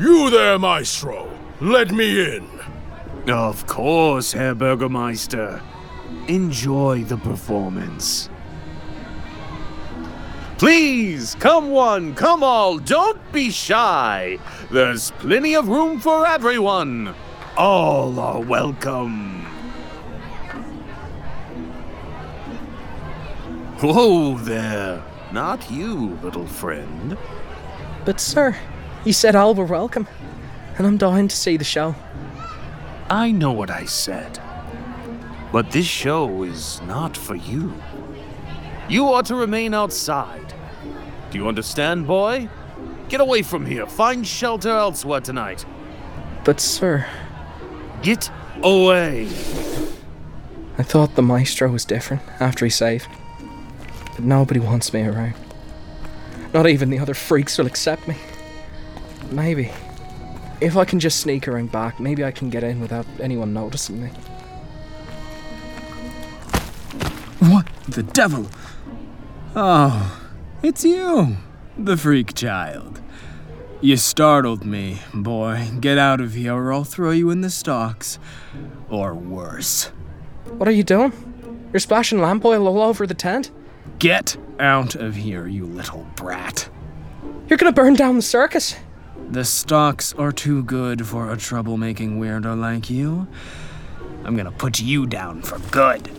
You 0.00 0.30
there, 0.30 0.58
Maestro. 0.60 1.28
Let 1.60 1.90
me 1.90 2.36
in. 2.36 2.48
Of 3.28 3.66
course, 3.66 4.32
Herr 4.32 4.54
Burgomeister. 4.54 5.60
Enjoy 6.28 7.02
the 7.02 7.16
performance. 7.16 8.30
Please, 10.56 11.34
come 11.36 11.70
one, 11.70 12.14
come 12.14 12.44
all, 12.44 12.78
don't 12.78 13.20
be 13.32 13.50
shy. 13.50 14.38
There's 14.70 15.10
plenty 15.12 15.54
of 15.54 15.68
room 15.68 15.98
for 15.98 16.26
everyone. 16.26 17.14
All 17.56 18.20
are 18.20 18.40
welcome. 18.40 19.44
Whoa 23.80 24.38
there. 24.38 25.02
Not 25.32 25.70
you, 25.70 26.18
little 26.22 26.46
friend. 26.46 27.16
But, 28.04 28.20
sir, 28.20 28.56
you 29.04 29.12
said 29.12 29.36
all 29.36 29.54
were 29.54 29.64
welcome, 29.64 30.06
and 30.76 30.86
I'm 30.86 30.96
dying 30.96 31.28
to 31.28 31.36
see 31.36 31.56
the 31.56 31.64
show. 31.64 31.94
I 33.10 33.30
know 33.30 33.52
what 33.52 33.70
I 33.70 33.84
said. 33.84 34.40
But 35.52 35.70
this 35.70 35.86
show 35.86 36.42
is 36.42 36.82
not 36.82 37.16
for 37.16 37.34
you. 37.34 37.74
You 38.88 39.06
ought 39.06 39.26
to 39.26 39.34
remain 39.34 39.72
outside. 39.74 40.54
Do 41.30 41.38
you 41.38 41.48
understand, 41.48 42.06
boy? 42.06 42.48
Get 43.08 43.20
away 43.20 43.42
from 43.42 43.64
here. 43.64 43.86
Find 43.86 44.26
shelter 44.26 44.70
elsewhere 44.70 45.20
tonight. 45.20 45.64
But, 46.44 46.60
sir, 46.60 47.06
Get 48.02 48.30
away. 48.62 49.26
I 50.78 50.82
thought 50.84 51.16
the 51.16 51.22
maestro 51.22 51.68
was 51.68 51.84
different 51.84 52.22
after 52.38 52.64
he 52.64 52.70
saved. 52.70 53.08
But 54.14 54.24
nobody 54.24 54.60
wants 54.60 54.92
me 54.92 55.02
around. 55.02 55.34
Not 56.54 56.68
even 56.68 56.90
the 56.90 56.98
other 57.00 57.14
freaks 57.14 57.58
will 57.58 57.66
accept 57.66 58.06
me. 58.06 58.16
Maybe. 59.30 59.70
If 60.60 60.76
I 60.76 60.84
can 60.84 60.98
just 60.98 61.20
sneak 61.20 61.46
around 61.46 61.70
back, 61.70 62.00
maybe 62.00 62.24
I 62.24 62.30
can 62.30 62.50
get 62.50 62.64
in 62.64 62.80
without 62.80 63.06
anyone 63.20 63.52
noticing 63.52 64.02
me. 64.02 64.10
What 67.40 67.66
the 67.86 68.02
devil? 68.02 68.48
Oh, 69.54 70.20
it's 70.62 70.84
you, 70.84 71.36
the 71.76 71.96
freak 71.96 72.34
child. 72.34 73.00
You 73.80 73.96
startled 73.96 74.64
me, 74.64 74.98
boy. 75.14 75.68
Get 75.80 75.98
out 75.98 76.20
of 76.20 76.34
here 76.34 76.54
or 76.54 76.72
I'll 76.72 76.82
throw 76.82 77.12
you 77.12 77.30
in 77.30 77.42
the 77.42 77.50
stocks. 77.50 78.18
Or 78.90 79.14
worse. 79.14 79.92
What 80.46 80.68
are 80.68 80.72
you 80.72 80.82
doing? 80.82 81.12
You're 81.72 81.78
splashing 81.78 82.20
lamp 82.20 82.44
oil 82.44 82.66
all 82.66 82.82
over 82.82 83.06
the 83.06 83.14
tent? 83.14 83.52
Get 84.00 84.36
out 84.58 84.96
of 84.96 85.14
here, 85.14 85.46
you 85.46 85.64
little 85.64 86.06
brat. 86.16 86.68
You're 87.48 87.56
gonna 87.56 87.70
burn 87.70 87.94
down 87.94 88.16
the 88.16 88.22
circus. 88.22 88.74
The 89.30 89.44
stocks 89.44 90.14
are 90.14 90.32
too 90.32 90.62
good 90.62 91.06
for 91.06 91.30
a 91.30 91.36
troublemaking 91.36 92.18
weirdo 92.18 92.58
like 92.58 92.88
you. 92.88 93.28
I'm 94.24 94.34
gonna 94.36 94.50
put 94.50 94.80
you 94.80 95.06
down 95.06 95.42
for 95.42 95.58
good. 95.70 96.10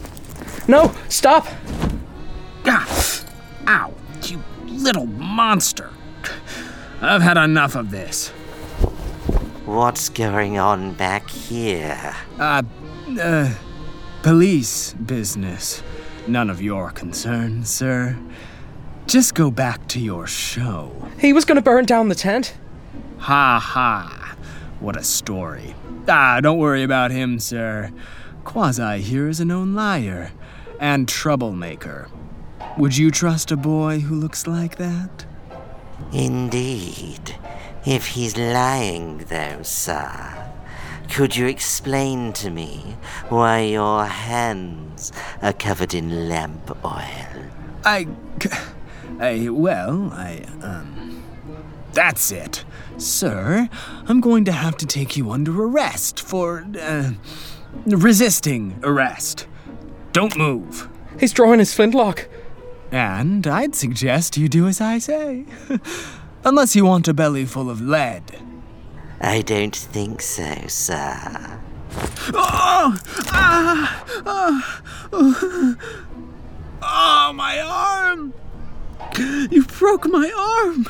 No, 0.68 0.94
stop! 1.10 1.48
Ah, 2.66 3.26
ow, 3.68 3.94
you 4.24 4.44
little 4.68 5.08
monster. 5.08 5.90
I've 7.02 7.24
had 7.24 7.38
enough 7.38 7.76
of 7.76 7.90
this. 7.90 8.30
What's 9.66 10.10
going 10.10 10.60
on 10.60 10.94
back 10.94 11.30
here? 11.32 12.16
Uh, 12.38 12.62
uh, 13.20 13.54
police 14.22 14.94
business. 14.94 15.82
None 16.28 16.52
of 16.52 16.62
your 16.62 16.92
concern, 16.92 17.66
sir. 17.66 18.18
Just 19.08 19.34
go 19.34 19.50
back 19.50 19.88
to 19.88 20.00
your 20.00 20.28
show. 20.28 21.10
He 21.20 21.34
was 21.34 21.44
gonna 21.44 21.64
burn 21.64 21.86
down 21.86 22.10
the 22.10 22.16
tent. 22.16 22.54
Ha 23.20 23.60
ha. 23.60 24.36
What 24.80 24.96
a 24.96 25.04
story. 25.04 25.76
Ah, 26.08 26.40
don't 26.42 26.58
worry 26.58 26.84
about 26.84 27.12
him, 27.12 27.40
sir. 27.40 27.92
Quasi 28.46 29.02
here 29.02 29.28
is 29.28 29.40
a 29.40 29.46
known 29.46 29.74
liar 29.76 30.32
and 30.80 31.08
troublemaker. 31.08 32.08
Would 32.78 32.98
you 32.98 33.12
trust 33.12 33.52
a 33.52 33.58
boy 33.58 34.00
who 34.00 34.16
looks 34.16 34.48
like 34.48 34.78
that? 34.78 35.26
Indeed. 36.14 37.36
If 37.86 38.08
he's 38.08 38.38
lying, 38.38 39.26
though, 39.30 39.64
sir, 39.64 40.52
could 41.10 41.36
you 41.36 41.48
explain 41.48 42.34
to 42.34 42.50
me 42.50 42.96
why 43.28 43.62
your 43.62 44.06
hands 44.06 45.12
are 45.42 45.54
covered 45.54 45.94
in 45.94 46.30
lamp 46.30 46.72
oil? 46.86 47.50
I. 47.84 48.08
I. 49.20 49.50
Well, 49.50 50.12
I. 50.14 50.46
Um. 50.62 51.24
That's 51.94 52.32
it. 52.32 52.64
Sir, 53.00 53.70
I'm 54.08 54.20
going 54.20 54.46
to 54.46 54.52
have 54.52 54.78
to 54.78 54.86
take 54.86 55.16
you 55.18 55.32
under 55.32 55.64
arrest 55.64 56.20
for. 56.20 56.66
Uh, 56.80 57.12
resisting 57.86 58.80
arrest. 58.84 59.48
Don't 60.12 60.38
move. 60.38 60.90
He's 61.20 61.34
drawing 61.34 61.60
his 61.60 61.74
flintlock. 61.74 62.28
And 62.92 63.46
I'd 63.46 63.76
suggest 63.76 64.38
you 64.38 64.50
do 64.50 64.68
as 64.68 64.82
I 64.82 64.98
say. 64.98 65.46
Unless 66.44 66.76
you 66.76 66.86
want 66.86 67.08
a 67.08 67.14
belly 67.14 67.46
full 67.46 67.70
of 67.70 67.82
lead. 67.82 68.24
I 69.22 69.42
don't 69.42 69.76
think 69.76 70.22
so, 70.22 70.56
sir. 70.68 71.60
Oh! 72.34 73.00
Ah! 73.32 74.06
Ah! 74.26 74.82
Oh, 75.12 75.76
oh, 76.82 77.34
my 77.34 77.60
arm! 77.60 78.34
You 79.52 79.64
broke 79.64 80.08
my 80.08 80.32
arm! 80.32 80.88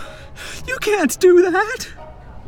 You 0.68 0.78
can't 0.80 1.20
do 1.20 1.42
that! 1.50 1.88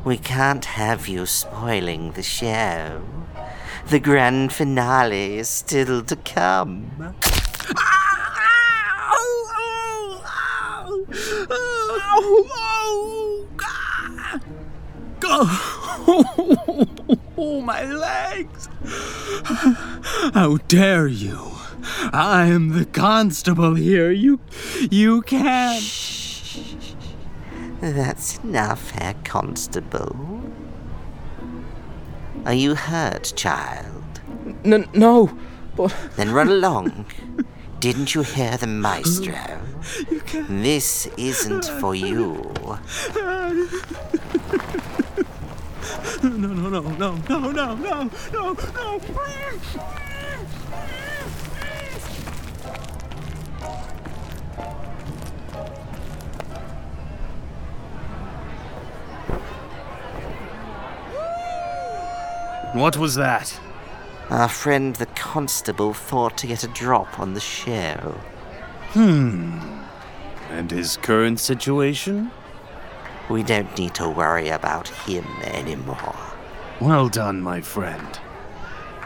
We 0.03 0.17
can't 0.17 0.65
have 0.65 1.07
you 1.07 1.27
spoiling 1.27 2.13
the 2.13 2.23
show. 2.23 3.03
The 3.87 3.99
grand 3.99 4.51
finale 4.51 5.37
is 5.37 5.47
still 5.47 6.03
to 6.03 6.15
come. 6.15 7.15
Oh, 15.23 16.87
oh, 17.37 17.61
my 17.61 17.85
legs! 17.85 18.69
How 20.33 20.57
dare 20.67 21.07
you! 21.07 21.51
I'm 22.13 22.69
the 22.69 22.85
constable 22.85 23.75
here. 23.75 24.11
You, 24.11 24.39
you 24.89 25.21
can't. 25.21 26.30
That's 27.81 28.37
enough, 28.43 28.91
Herr 28.91 29.15
Constable. 29.23 30.43
Are 32.45 32.53
you 32.53 32.75
hurt, 32.75 33.33
child? 33.35 34.21
N- 34.63 34.87
no, 34.93 35.35
but. 35.75 35.95
Then 36.15 36.31
run 36.31 36.47
along. 36.49 37.05
Didn't 37.79 38.13
you 38.13 38.21
hear 38.21 38.55
the 38.57 38.67
maestro? 38.67 39.33
This 40.47 41.07
isn't 41.17 41.65
for 41.65 41.95
you. 41.95 42.53
No, 46.23 46.29
no, 46.29 46.53
no, 46.53 46.81
no, 46.81 47.15
no, 47.15 47.51
no, 47.51 47.75
no, 47.75 48.09
no, 48.31 48.53
no, 48.53 48.99
please! 48.99 50.10
What 62.73 62.95
was 62.95 63.15
that? 63.15 63.59
Our 64.29 64.47
friend 64.47 64.95
the 64.95 65.07
constable 65.07 65.93
thought 65.93 66.37
to 66.37 66.47
get 66.47 66.63
a 66.63 66.69
drop 66.69 67.19
on 67.19 67.33
the 67.33 67.41
show. 67.41 68.17
Hmm. 68.91 69.59
And 70.49 70.71
his 70.71 70.95
current 70.95 71.41
situation? 71.41 72.31
We 73.29 73.43
don't 73.43 73.77
need 73.77 73.93
to 73.95 74.09
worry 74.09 74.47
about 74.47 74.87
him 74.87 75.25
anymore. 75.43 76.15
Well 76.79 77.09
done, 77.09 77.41
my 77.41 77.59
friend. 77.59 78.19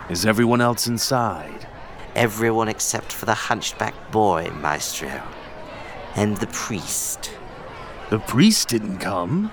Is 0.10 0.28
everyone 0.28 0.62
else 0.62 0.86
inside? 0.86 1.68
Everyone 2.16 2.68
except 2.68 3.12
for 3.12 3.26
the 3.26 3.34
hunchback 3.34 4.12
boy, 4.12 4.52
Maestro. 4.62 5.24
And 6.16 6.38
the 6.38 6.48
priest. 6.48 7.32
The 8.12 8.20
priest 8.20 8.70
didn't 8.70 9.00
come? 9.00 9.52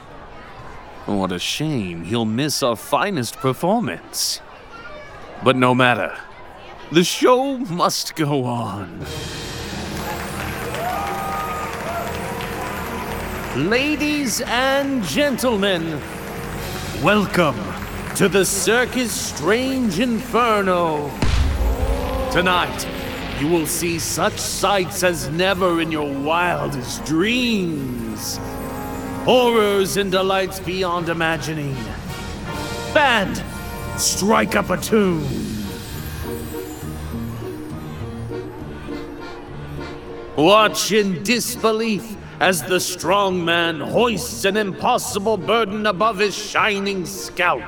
What 1.07 1.33
a 1.33 1.39
shame. 1.41 2.05
He'll 2.05 2.25
miss 2.25 2.63
our 2.63 2.77
finest 2.77 3.37
performance. 3.39 4.41
But 5.43 5.57
no 5.57 5.75
matter. 5.75 6.17
The 6.93 7.03
show 7.03 7.59
must 7.59 8.15
go 8.15 8.45
on. 8.45 9.05
Ladies 13.69 14.43
and 14.43 15.03
gentlemen, 15.03 16.01
welcome 17.03 17.59
to 18.15 18.29
the 18.29 18.45
Circus 18.45 19.13
Strange 19.13 19.99
Inferno. 19.99 21.11
Tonight, 22.31 22.87
you 23.41 23.49
will 23.49 23.67
see 23.67 23.99
such 23.99 24.39
sights 24.39 25.03
as 25.03 25.29
never 25.31 25.81
in 25.81 25.91
your 25.91 26.13
wildest 26.21 27.05
dreams. 27.05 28.39
Horrors 29.25 29.97
and 29.97 30.11
delights 30.11 30.59
beyond 30.59 31.09
imagining. 31.09 31.77
Band, 32.93 33.41
strike 33.97 34.57
up 34.57 34.71
a 34.71 34.77
tune. 34.77 35.25
Watch 40.37 40.91
in 40.91 41.23
disbelief 41.23 42.17
as 42.41 42.63
the 42.63 42.81
strong 42.81 43.45
man 43.45 43.79
hoists 43.79 44.45
an 44.45 44.57
impossible 44.57 45.37
burden 45.37 45.87
above 45.87 46.19
his 46.19 46.35
shining 46.37 47.07
scalp. 47.07 47.63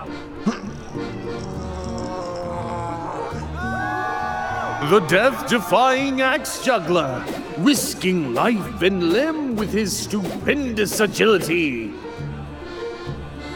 The 4.90 5.00
death 5.08 5.48
defying 5.48 6.20
axe 6.20 6.64
juggler, 6.64 7.24
risking 7.58 8.34
life 8.34 8.82
and 8.82 9.10
limb 9.10 9.56
with 9.56 9.72
his 9.72 9.96
stupendous 9.96 11.00
agility. 11.00 11.92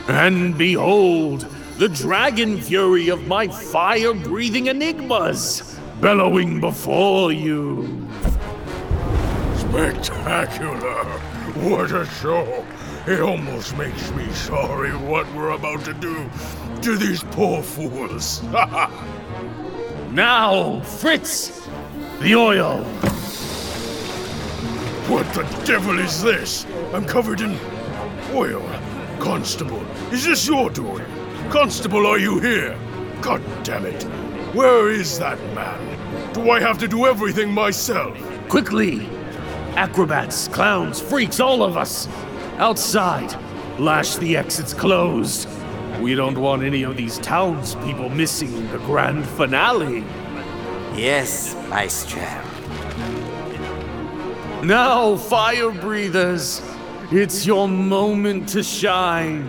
And 0.08 0.56
behold, 0.56 1.46
the 1.76 1.88
dragon 1.88 2.60
fury 2.60 3.08
of 3.08 3.26
my 3.26 3.48
fire 3.48 4.14
breathing 4.14 4.66
enigmas, 4.66 5.78
bellowing 6.00 6.60
before 6.60 7.32
you. 7.32 8.08
Spectacular! 9.56 11.04
What 11.58 11.92
a 11.92 12.06
show! 12.06 12.64
It 13.06 13.20
almost 13.20 13.76
makes 13.76 14.10
me 14.12 14.30
sorry 14.32 14.90
what 14.90 15.32
we're 15.34 15.50
about 15.50 15.84
to 15.84 15.94
do 15.94 16.28
to 16.82 16.96
these 16.96 17.22
poor 17.22 17.62
fools. 17.62 18.42
now, 20.12 20.80
Fritz, 20.80 21.68
the 22.20 22.34
oil. 22.34 22.84
What 25.08 25.26
the 25.32 25.42
devil 25.64 25.98
is 25.98 26.22
this? 26.22 26.66
I'm 26.92 27.06
covered 27.06 27.40
in 27.40 27.58
oil. 28.34 28.62
Constable, 29.18 29.80
is 30.12 30.26
this 30.26 30.46
your 30.46 30.68
doing? 30.68 31.06
Constable, 31.48 32.06
are 32.06 32.18
you 32.18 32.38
here? 32.40 32.78
God 33.22 33.42
damn 33.64 33.86
it. 33.86 34.02
Where 34.54 34.90
is 34.90 35.18
that 35.18 35.38
man? 35.54 36.32
Do 36.34 36.50
I 36.50 36.60
have 36.60 36.76
to 36.80 36.86
do 36.88 37.06
everything 37.06 37.50
myself? 37.50 38.18
Quickly! 38.50 39.08
Acrobats, 39.76 40.48
clowns, 40.48 41.00
freaks, 41.00 41.40
all 41.40 41.62
of 41.62 41.78
us! 41.78 42.06
Outside! 42.58 43.34
Lash 43.78 44.16
the 44.16 44.36
exits 44.36 44.74
closed! 44.74 45.48
We 46.02 46.16
don't 46.16 46.36
want 46.36 46.62
any 46.62 46.82
of 46.82 46.98
these 46.98 47.16
townspeople 47.18 48.10
missing 48.10 48.70
the 48.70 48.78
grand 48.80 49.26
finale! 49.26 50.04
Yes, 50.94 51.54
Maestro. 51.70 52.47
Now, 54.62 55.16
fire 55.16 55.70
breathers, 55.70 56.60
it's 57.12 57.46
your 57.46 57.68
moment 57.68 58.48
to 58.50 58.62
shine. 58.64 59.46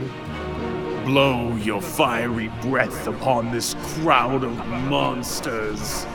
Blow 1.04 1.56
your 1.56 1.82
fiery 1.82 2.50
breath 2.62 3.08
upon 3.08 3.52
this 3.52 3.76
crowd 3.96 4.44
of 4.44 4.56
monsters. 4.68 6.06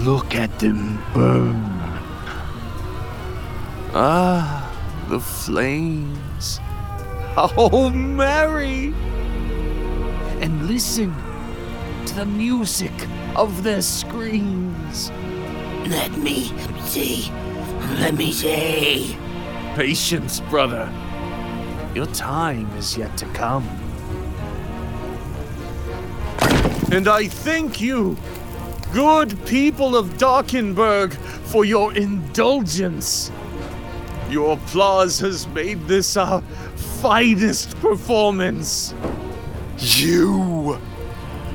Look 0.00 0.34
at 0.34 0.58
them 0.58 1.04
burn. 1.12 1.62
Ah, 3.92 5.04
the 5.10 5.20
flames. 5.20 6.60
Oh, 7.36 7.90
Mary! 7.90 8.94
And 10.40 10.66
listen 10.66 11.14
the 12.12 12.26
music 12.26 12.92
of 13.36 13.62
their 13.62 13.82
screams. 13.82 15.10
Let 15.86 16.12
me 16.18 16.52
see. 16.84 17.30
Let 17.98 18.14
me 18.14 18.32
see. 18.32 19.16
Patience, 19.74 20.40
brother. 20.40 20.92
Your 21.94 22.06
time 22.06 22.70
is 22.76 22.96
yet 22.96 23.16
to 23.18 23.26
come. 23.26 23.68
And 26.92 27.06
I 27.08 27.28
thank 27.28 27.80
you, 27.80 28.16
good 28.92 29.38
people 29.46 29.96
of 29.96 30.18
Darkenburg, 30.18 31.12
for 31.12 31.64
your 31.64 31.94
indulgence. 31.96 33.30
Your 34.28 34.54
applause 34.54 35.18
has 35.20 35.46
made 35.48 35.86
this 35.86 36.16
our 36.16 36.42
finest 37.00 37.78
performance. 37.80 38.94
You 39.78 40.78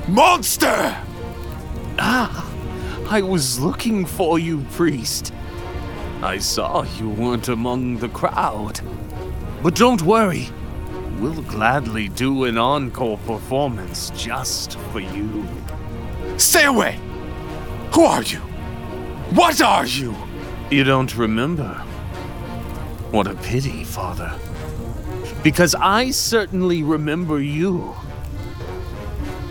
monster! 0.07 0.95
Ah, 1.97 2.51
I 3.09 3.21
was 3.21 3.59
looking 3.59 4.05
for 4.05 4.39
you, 4.39 4.61
priest. 4.71 5.33
I 6.21 6.37
saw 6.37 6.83
you 6.97 7.09
weren't 7.09 7.49
among 7.49 7.97
the 7.97 8.09
crowd. 8.09 8.79
But 9.61 9.75
don't 9.75 10.01
worry, 10.01 10.49
we'll 11.19 11.41
gladly 11.43 12.09
do 12.09 12.45
an 12.45 12.57
encore 12.57 13.17
performance 13.19 14.11
just 14.11 14.77
for 14.91 14.99
you. 14.99 15.47
Stay 16.37 16.65
away! 16.65 16.99
Who 17.93 18.03
are 18.03 18.23
you? 18.23 18.39
What 19.33 19.61
are 19.61 19.85
you? 19.85 20.15
You 20.69 20.83
don't 20.83 21.15
remember? 21.15 21.73
What 23.11 23.27
a 23.27 23.35
pity, 23.35 23.83
Father. 23.83 24.33
Because 25.43 25.75
I 25.75 26.11
certainly 26.11 26.83
remember 26.83 27.39
you. 27.39 27.95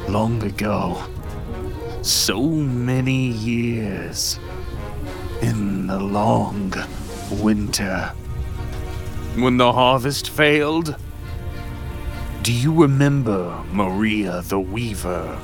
Long 0.09 0.43
ago. 0.43 1.03
So 2.03 2.43
many 2.43 3.29
years. 3.29 4.39
In 5.41 5.87
the 5.87 5.99
long 5.99 6.73
winter. 7.31 8.13
When 9.37 9.57
the 9.57 9.73
harvest 9.73 10.31
failed. 10.31 10.97
Do 12.43 12.53
you 12.53 12.73
remember 12.75 13.65
Maria 13.73 14.43
the 14.43 14.61
Weaver? 14.61 15.39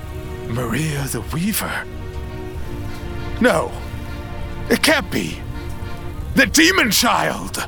Maria 0.48 1.04
the 1.04 1.22
Weaver? 1.32 1.84
No. 3.40 3.72
It 4.68 4.82
can't 4.82 5.10
be. 5.10 5.40
The 6.34 6.46
demon 6.46 6.90
child! 6.90 7.66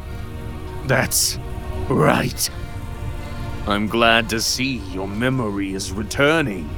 That's 0.86 1.38
right. 1.88 2.50
I'm 3.64 3.86
glad 3.86 4.28
to 4.30 4.40
see 4.40 4.78
your 4.92 5.06
memory 5.06 5.72
is 5.72 5.92
returning. 5.92 6.68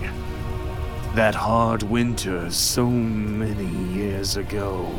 That 1.15 1.35
hard 1.35 1.83
winter 1.83 2.51
so 2.51 2.87
many 2.87 3.65
years 3.95 4.37
ago, 4.37 4.95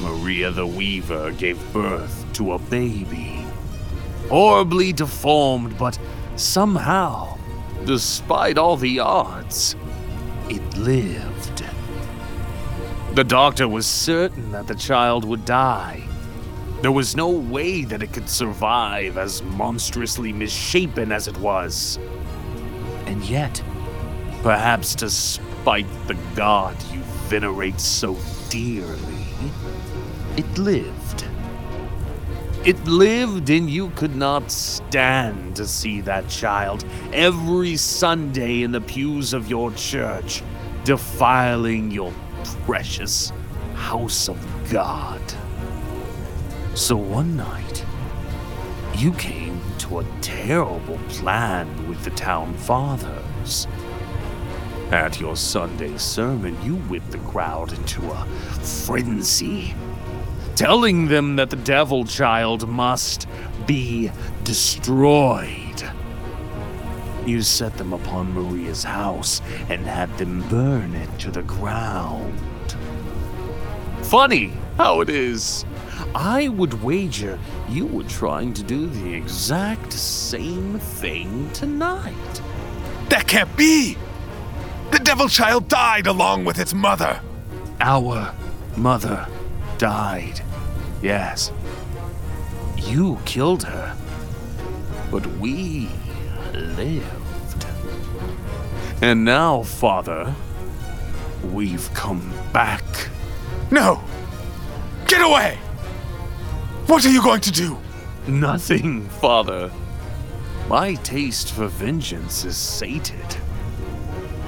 Maria 0.00 0.52
the 0.52 0.68
Weaver 0.68 1.32
gave 1.32 1.72
birth 1.72 2.24
to 2.34 2.52
a 2.52 2.60
baby. 2.60 3.44
Horribly 4.28 4.92
deformed, 4.92 5.76
but 5.76 5.98
somehow, 6.36 7.36
despite 7.86 8.56
all 8.56 8.76
the 8.76 9.00
odds, 9.00 9.74
it 10.48 10.76
lived. 10.76 11.64
The 13.14 13.24
doctor 13.24 13.66
was 13.66 13.84
certain 13.84 14.52
that 14.52 14.68
the 14.68 14.76
child 14.76 15.24
would 15.24 15.44
die. 15.44 16.04
There 16.82 16.92
was 16.92 17.14
no 17.14 17.28
way 17.28 17.84
that 17.84 18.02
it 18.02 18.10
could 18.14 18.30
survive 18.30 19.18
as 19.18 19.42
monstrously 19.42 20.32
misshapen 20.32 21.12
as 21.12 21.28
it 21.28 21.36
was. 21.36 21.98
And 23.04 23.22
yet, 23.24 23.62
perhaps 24.42 24.94
despite 24.94 25.86
the 26.06 26.16
god 26.34 26.74
you 26.90 27.00
venerate 27.28 27.78
so 27.78 28.16
dearly, 28.48 29.26
it 30.38 30.56
lived. 30.56 31.26
It 32.64 32.82
lived, 32.86 33.50
and 33.50 33.68
you 33.68 33.90
could 33.90 34.16
not 34.16 34.50
stand 34.50 35.56
to 35.56 35.66
see 35.66 36.00
that 36.02 36.30
child 36.30 36.86
every 37.12 37.76
Sunday 37.76 38.62
in 38.62 38.72
the 38.72 38.80
pews 38.80 39.34
of 39.34 39.50
your 39.50 39.70
church, 39.72 40.42
defiling 40.84 41.90
your 41.90 42.12
precious 42.64 43.34
house 43.74 44.30
of 44.30 44.38
God. 44.70 45.20
So 46.74 46.96
one 46.96 47.36
night, 47.36 47.84
you 48.96 49.12
came 49.12 49.60
to 49.78 50.00
a 50.00 50.04
terrible 50.20 50.98
plan 51.08 51.88
with 51.88 52.02
the 52.04 52.10
town 52.10 52.54
fathers. 52.54 53.66
At 54.90 55.20
your 55.20 55.36
Sunday 55.36 55.96
sermon, 55.98 56.56
you 56.62 56.76
whipped 56.76 57.10
the 57.10 57.18
crowd 57.18 57.72
into 57.72 58.08
a 58.10 58.24
frenzy, 58.62 59.74
telling 60.54 61.08
them 61.08 61.36
that 61.36 61.50
the 61.50 61.56
devil 61.56 62.04
child 62.04 62.68
must 62.68 63.26
be 63.66 64.10
destroyed. 64.44 65.82
You 67.26 67.42
set 67.42 67.76
them 67.76 67.92
upon 67.92 68.32
Maria's 68.32 68.84
house 68.84 69.42
and 69.68 69.86
had 69.86 70.16
them 70.18 70.48
burn 70.48 70.94
it 70.94 71.18
to 71.20 71.30
the 71.30 71.42
ground. 71.42 72.34
Funny 74.02 74.52
how 74.76 75.00
it 75.00 75.10
is. 75.10 75.64
I 76.14 76.48
would 76.48 76.82
wager 76.82 77.38
you 77.68 77.86
were 77.86 78.04
trying 78.04 78.52
to 78.54 78.62
do 78.62 78.88
the 78.88 79.14
exact 79.14 79.92
same 79.92 80.78
thing 80.78 81.50
tonight. 81.52 82.42
That 83.08 83.26
can't 83.28 83.54
be! 83.56 83.96
The 84.90 84.98
devil 84.98 85.28
child 85.28 85.68
died 85.68 86.06
along 86.08 86.44
with 86.44 86.58
its 86.58 86.74
mother. 86.74 87.20
Our 87.80 88.34
mother 88.76 89.26
died. 89.78 90.42
Yes. 91.00 91.52
You 92.76 93.18
killed 93.24 93.62
her. 93.62 93.96
But 95.10 95.26
we 95.38 95.88
lived. 96.52 97.66
And 99.00 99.24
now, 99.24 99.62
Father, 99.62 100.34
we've 101.52 101.92
come 101.94 102.32
back. 102.52 102.84
No! 103.70 104.02
Get 105.06 105.22
away! 105.22 105.58
What 106.90 107.06
are 107.06 107.10
you 107.10 107.22
going 107.22 107.40
to 107.42 107.52
do? 107.52 107.78
Nothing, 108.26 109.08
Father. 109.08 109.70
My 110.68 110.94
taste 110.94 111.52
for 111.52 111.68
vengeance 111.68 112.44
is 112.44 112.56
sated. 112.56 113.36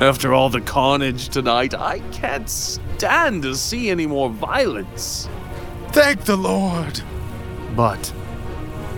After 0.00 0.34
all 0.34 0.48
the 0.48 0.60
carnage 0.60 1.28
tonight, 1.28 1.72
I 1.72 2.00
can't 2.10 2.50
stand 2.50 3.44
to 3.44 3.54
see 3.54 3.90
any 3.90 4.08
more 4.08 4.28
violence. 4.28 5.28
Thank 5.90 6.24
the 6.24 6.34
Lord. 6.34 7.00
But 7.76 8.12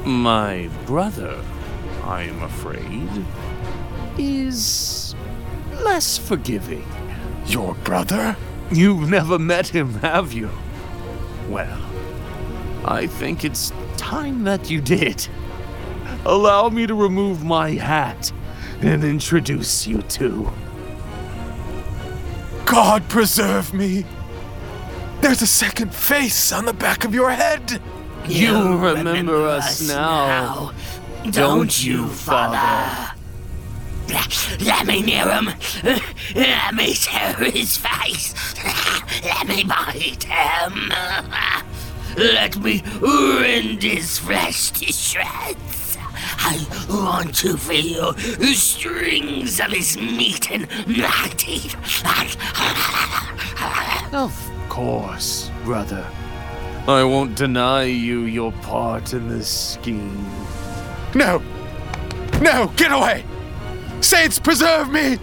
my 0.07 0.70
brother, 0.86 1.38
I 2.03 2.22
am 2.22 2.42
afraid, 2.45 3.26
is 4.16 5.14
less 5.82 6.16
forgiving. 6.16 6.86
Your 7.45 7.74
brother? 7.74 8.38
You've 8.72 9.11
never 9.11 9.38
met 9.38 9.68
him, 9.68 9.97
have 9.97 10.32
you? 10.32 10.49
Well, 11.51 11.84
I 12.85 13.07
think 13.07 13.45
it's 13.45 13.72
time 13.97 14.45
that 14.45 14.70
you 14.70 14.80
did. 14.80 15.26
Allow 16.26 16.68
me 16.68 16.87
to 16.87 16.95
remove 16.95 17.45
my 17.45 17.70
hat 17.70 18.32
and 18.80 19.05
introduce 19.05 19.87
you 19.87 20.03
to. 20.03 20.51
God 22.66 23.09
preserve 23.09 23.72
me. 23.72 24.05
There's 25.20 25.43
a 25.43 25.47
second 25.47 25.95
face 25.95 26.53
on 26.53 26.66
the 26.66 26.72
back 26.72 27.05
of 27.05 27.14
your 27.14 27.30
head. 27.30 27.80
You, 28.26 28.78
remember, 28.78 29.11
remember, 29.11 29.47
us, 29.49 29.82
us 29.82 29.89
now, 29.89 30.72
now, 31.24 31.30
don't 31.30 31.85
you, 31.85 32.09
Father? 32.09 33.14
Let 34.61 34.87
me 34.87 35.03
near 35.03 35.28
him. 35.28 35.51
Let 36.35 36.74
me 36.74 36.95
tear 36.95 37.35
his 37.51 37.76
face. 37.76 38.35
Let 39.24 39.47
me 39.47 39.64
bite 39.64 40.24
him. 40.24 40.93
Let 42.16 42.56
me 42.58 42.82
rend 43.00 43.82
his 43.82 44.18
flesh 44.18 44.70
to 44.72 44.92
shreds. 44.92 45.98
I 46.16 46.64
want 46.88 47.34
to 47.36 47.56
feel 47.56 48.12
the 48.12 48.54
strings 48.54 49.58
of 49.58 49.70
his 49.72 49.96
meat 49.96 50.50
and 50.50 50.68
my 50.86 51.32
teeth. 51.36 51.74
Of 54.12 54.50
course, 54.68 55.50
brother. 55.64 56.06
I 56.86 57.02
won't 57.02 57.34
deny 57.34 57.84
you 57.84 58.22
your 58.22 58.52
part 58.52 59.12
in 59.12 59.28
this 59.28 59.48
scheme. 59.72 60.24
No! 61.14 61.42
No! 62.40 62.70
Get 62.76 62.92
away! 62.92 63.24
Saints, 64.00 64.38
preserve 64.38 64.92
me! 64.92 65.18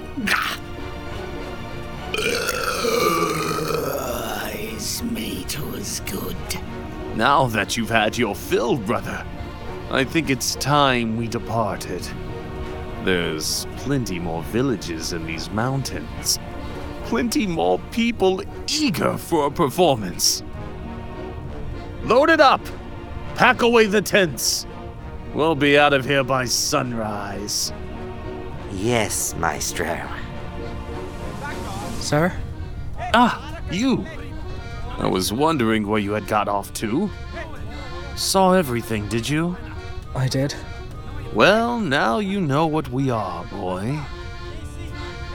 meat 5.86 6.00
was 6.00 6.00
good. 6.00 6.36
Now 7.16 7.46
that 7.46 7.76
you've 7.76 7.90
had 7.90 8.18
your 8.18 8.34
fill, 8.34 8.76
brother, 8.76 9.24
I 9.90 10.04
think 10.04 10.30
it's 10.30 10.54
time 10.56 11.16
we 11.16 11.28
departed. 11.28 12.06
There's 13.04 13.66
plenty 13.76 14.18
more 14.18 14.42
villages 14.44 15.12
in 15.12 15.26
these 15.26 15.50
mountains. 15.50 16.38
Plenty 17.04 17.46
more 17.46 17.78
people 17.92 18.42
eager 18.66 19.16
for 19.16 19.46
a 19.46 19.50
performance. 19.50 20.42
Load 22.02 22.30
it 22.30 22.40
up! 22.40 22.60
Pack 23.36 23.62
away 23.62 23.86
the 23.86 24.02
tents. 24.02 24.66
We'll 25.34 25.54
be 25.54 25.78
out 25.78 25.92
of 25.92 26.04
here 26.04 26.24
by 26.24 26.46
sunrise. 26.46 27.72
Yes, 28.72 29.34
Maestro. 29.36 30.08
Sir? 32.00 32.32
Ah, 33.14 33.60
you! 33.70 34.04
I 34.98 35.06
was 35.06 35.32
wondering 35.32 35.86
where 35.86 36.00
you 36.00 36.12
had 36.12 36.26
got 36.26 36.48
off 36.48 36.72
to. 36.74 37.10
Saw 38.16 38.52
everything, 38.52 39.08
did 39.08 39.28
you? 39.28 39.56
I 40.14 40.26
did. 40.26 40.54
Well, 41.34 41.78
now 41.78 42.18
you 42.18 42.40
know 42.40 42.66
what 42.66 42.88
we 42.88 43.10
are, 43.10 43.44
boy. 43.44 44.00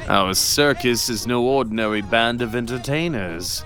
Our 0.08 0.34
circus 0.34 1.10
is 1.10 1.28
no 1.28 1.44
ordinary 1.44 2.02
band 2.02 2.42
of 2.42 2.56
entertainers. 2.56 3.64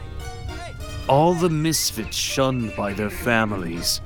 All 1.08 1.34
the 1.34 1.50
misfits 1.50 2.18
shunned 2.18 2.76
by 2.76 2.92
their 2.92 3.10
families, 3.10 4.02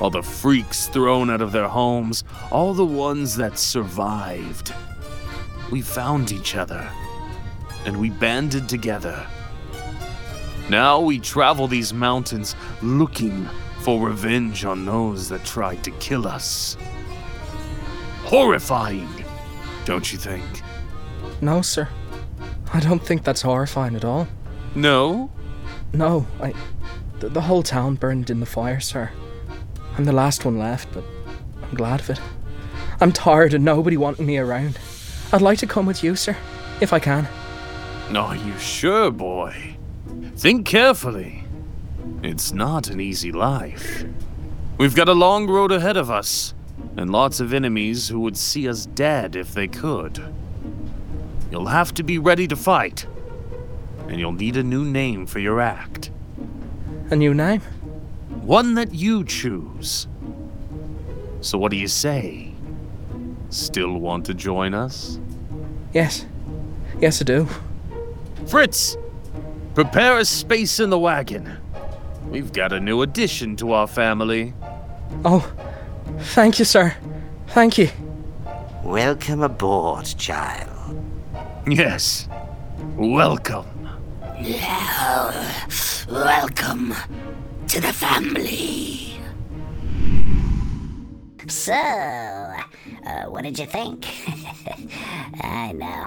all 0.00 0.10
the 0.10 0.22
freaks 0.22 0.86
thrown 0.88 1.28
out 1.28 1.42
of 1.42 1.52
their 1.52 1.68
homes, 1.68 2.24
all 2.50 2.72
the 2.72 2.84
ones 2.84 3.36
that 3.36 3.58
survived. 3.58 4.72
We 5.70 5.82
found 5.82 6.32
each 6.32 6.56
other, 6.56 6.90
and 7.84 8.00
we 8.00 8.08
banded 8.08 8.68
together. 8.68 9.26
Now 10.68 11.00
we 11.00 11.18
travel 11.18 11.66
these 11.66 11.94
mountains 11.94 12.54
looking 12.82 13.48
for 13.80 14.06
revenge 14.06 14.66
on 14.66 14.84
those 14.84 15.28
that 15.30 15.44
tried 15.44 15.82
to 15.84 15.90
kill 15.92 16.26
us. 16.28 16.76
Horrifying, 18.24 19.08
don't 19.86 20.12
you 20.12 20.18
think? 20.18 20.44
No, 21.40 21.62
sir. 21.62 21.88
I 22.74 22.80
don't 22.80 23.02
think 23.02 23.24
that's 23.24 23.40
horrifying 23.40 23.96
at 23.96 24.04
all. 24.04 24.28
No? 24.74 25.30
No, 25.94 26.26
I. 26.40 26.52
The, 27.20 27.30
the 27.30 27.40
whole 27.40 27.62
town 27.62 27.94
burned 27.94 28.28
in 28.28 28.40
the 28.40 28.46
fire, 28.46 28.78
sir. 28.78 29.10
I'm 29.96 30.04
the 30.04 30.12
last 30.12 30.44
one 30.44 30.58
left, 30.58 30.92
but 30.92 31.02
I'm 31.62 31.74
glad 31.74 32.00
of 32.00 32.10
it. 32.10 32.20
I'm 33.00 33.10
tired 33.10 33.54
of 33.54 33.62
nobody 33.62 33.96
wanting 33.96 34.26
me 34.26 34.36
around. 34.36 34.78
I'd 35.32 35.40
like 35.40 35.58
to 35.58 35.66
come 35.66 35.86
with 35.86 36.04
you, 36.04 36.14
sir, 36.14 36.36
if 36.82 36.92
I 36.92 36.98
can. 36.98 37.26
Are 38.14 38.36
you 38.36 38.58
sure, 38.58 39.10
boy? 39.10 39.77
Think 40.36 40.66
carefully. 40.66 41.44
It's 42.22 42.52
not 42.52 42.88
an 42.88 43.00
easy 43.00 43.32
life. 43.32 44.04
We've 44.76 44.94
got 44.94 45.08
a 45.08 45.12
long 45.12 45.48
road 45.48 45.72
ahead 45.72 45.96
of 45.96 46.10
us, 46.10 46.54
and 46.96 47.10
lots 47.10 47.40
of 47.40 47.52
enemies 47.52 48.08
who 48.08 48.20
would 48.20 48.36
see 48.36 48.68
us 48.68 48.86
dead 48.86 49.36
if 49.36 49.52
they 49.52 49.68
could. 49.68 50.22
You'll 51.50 51.66
have 51.66 51.92
to 51.94 52.02
be 52.02 52.18
ready 52.18 52.46
to 52.48 52.56
fight, 52.56 53.06
and 54.08 54.20
you'll 54.20 54.32
need 54.32 54.56
a 54.56 54.62
new 54.62 54.84
name 54.84 55.26
for 55.26 55.38
your 55.38 55.60
act. 55.60 56.10
A 57.10 57.16
new 57.16 57.34
name? 57.34 57.60
One 58.42 58.74
that 58.74 58.94
you 58.94 59.24
choose. 59.24 60.06
So, 61.40 61.56
what 61.58 61.70
do 61.70 61.76
you 61.76 61.88
say? 61.88 62.52
Still 63.50 63.98
want 63.98 64.26
to 64.26 64.34
join 64.34 64.74
us? 64.74 65.18
Yes. 65.92 66.26
Yes, 67.00 67.20
I 67.20 67.24
do. 67.24 67.48
Fritz, 68.46 68.96
prepare 69.78 70.18
a 70.18 70.24
space 70.24 70.80
in 70.80 70.90
the 70.90 70.98
wagon. 70.98 71.56
We've 72.30 72.52
got 72.52 72.72
a 72.72 72.80
new 72.80 73.02
addition 73.02 73.54
to 73.58 73.74
our 73.74 73.86
family. 73.86 74.52
Oh, 75.24 75.48
thank 76.34 76.58
you, 76.58 76.64
sir. 76.64 76.96
Thank 77.50 77.78
you. 77.78 77.88
Welcome 78.82 79.40
aboard, 79.40 80.06
child. 80.18 80.68
Yes, 81.68 82.28
welcome. 82.96 83.66
Now, 84.40 85.30
welcome 86.10 86.92
to 87.68 87.80
the 87.80 87.92
family. 87.92 89.20
So, 91.46 92.47
uh, 93.08 93.24
what 93.24 93.42
did 93.42 93.58
you 93.58 93.66
think? 93.66 94.06
I 95.42 95.72
know. 95.72 96.06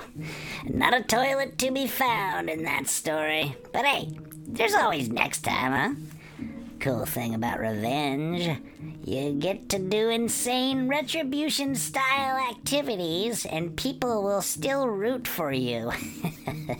Not 0.65 0.93
a 0.93 1.03
toilet 1.03 1.57
to 1.59 1.71
be 1.71 1.87
found 1.87 2.49
in 2.49 2.63
that 2.63 2.87
story. 2.87 3.55
But 3.73 3.85
hey, 3.85 4.09
there's 4.47 4.75
always 4.75 5.09
next 5.09 5.41
time, 5.41 5.71
huh? 5.71 6.45
Cool 6.79 7.05
thing 7.05 7.33
about 7.35 7.59
revenge 7.59 8.61
you 9.03 9.33
get 9.33 9.67
to 9.69 9.79
do 9.79 10.09
insane 10.09 10.87
retribution 10.87 11.75
style 11.75 12.37
activities, 12.51 13.45
and 13.45 13.75
people 13.75 14.23
will 14.23 14.41
still 14.41 14.87
root 14.87 15.27
for 15.27 15.51
you. 15.51 15.91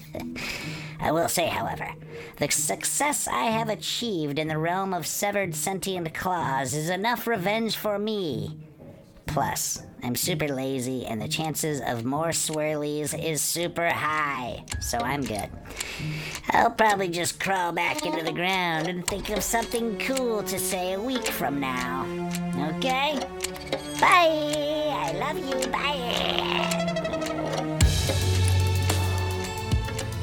I 0.99 1.11
will 1.11 1.27
say, 1.27 1.47
however, 1.47 1.93
the 2.37 2.51
success 2.51 3.27
I 3.27 3.45
have 3.45 3.69
achieved 3.69 4.37
in 4.37 4.49
the 4.49 4.57
realm 4.59 4.93
of 4.93 5.07
severed 5.07 5.55
sentient 5.55 6.13
claws 6.13 6.75
is 6.75 6.89
enough 6.89 7.25
revenge 7.25 7.75
for 7.75 7.97
me. 7.97 8.55
Plus, 9.33 9.83
I'm 10.03 10.15
super 10.15 10.49
lazy 10.49 11.05
and 11.05 11.21
the 11.21 11.27
chances 11.27 11.79
of 11.79 12.03
more 12.03 12.29
swirlies 12.29 13.17
is 13.17 13.41
super 13.41 13.87
high, 13.89 14.65
so 14.81 14.97
I'm 14.97 15.21
good. 15.21 15.49
I'll 16.49 16.71
probably 16.71 17.07
just 17.07 17.39
crawl 17.39 17.71
back 17.71 18.05
into 18.05 18.25
the 18.25 18.33
ground 18.33 18.89
and 18.89 19.07
think 19.07 19.29
of 19.29 19.41
something 19.41 19.97
cool 19.99 20.43
to 20.43 20.59
say 20.59 20.93
a 20.93 20.99
week 20.99 21.25
from 21.27 21.61
now. 21.61 22.05
Okay? 22.75 23.19
Bye! 24.01 24.89
I 24.89 25.13
love 25.13 25.37
you, 25.37 25.67
bye! 25.71 26.01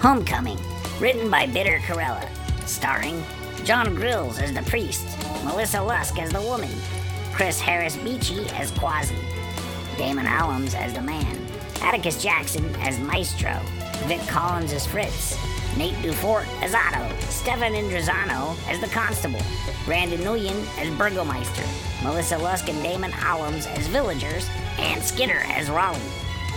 Homecoming, 0.00 0.58
written 1.00 1.30
by 1.30 1.46
Bitter 1.46 1.78
Karella, 1.78 2.28
starring 2.66 3.24
Jon 3.64 3.96
Grilz 3.96 4.38
as 4.42 4.52
the 4.52 4.62
priest, 4.62 5.06
Melissa 5.44 5.82
Lusk 5.82 6.18
as 6.18 6.30
the 6.30 6.42
woman, 6.42 6.70
Chris 7.38 7.60
Harris 7.60 7.96
Beechey 7.98 8.52
as 8.54 8.72
Quasi, 8.72 9.14
Damon 9.96 10.26
Alums 10.26 10.74
as 10.74 10.92
the 10.92 11.00
man, 11.00 11.38
Atticus 11.80 12.20
Jackson 12.20 12.64
as 12.80 12.98
Maestro, 12.98 13.60
Vic 14.08 14.20
Collins 14.26 14.72
as 14.72 14.84
Fritz, 14.84 15.38
Nate 15.76 15.94
DuFort 16.02 16.48
as 16.60 16.74
Otto, 16.74 17.16
Stefan 17.26 17.74
Indrisano 17.74 18.58
as 18.68 18.80
the 18.80 18.88
Constable, 18.88 19.40
Brandon 19.84 20.18
Nguyen 20.18 20.66
as 20.78 20.88
Burgomeister, 20.98 21.62
Melissa 22.02 22.36
Lusk 22.36 22.68
and 22.68 22.82
Damon 22.82 23.12
Alums 23.12 23.68
as 23.78 23.86
Villagers, 23.86 24.50
and 24.78 25.00
Skinner 25.00 25.44
as 25.46 25.68
Rollie. 25.68 26.00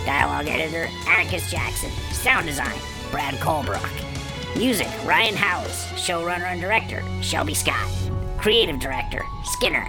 Dialogue 0.04 0.48
editor 0.48 0.88
Atticus 1.06 1.48
Jackson. 1.48 1.90
Sound 2.10 2.48
design 2.48 2.76
Brad 3.12 3.34
Colbrock. 3.34 3.88
Music 4.56 4.88
Ryan 5.04 5.36
Howze. 5.36 5.86
Showrunner 5.94 6.50
and 6.50 6.60
director 6.60 7.04
Shelby 7.20 7.54
Scott. 7.54 7.88
Creative 8.36 8.80
director 8.80 9.22
Skinner. 9.44 9.86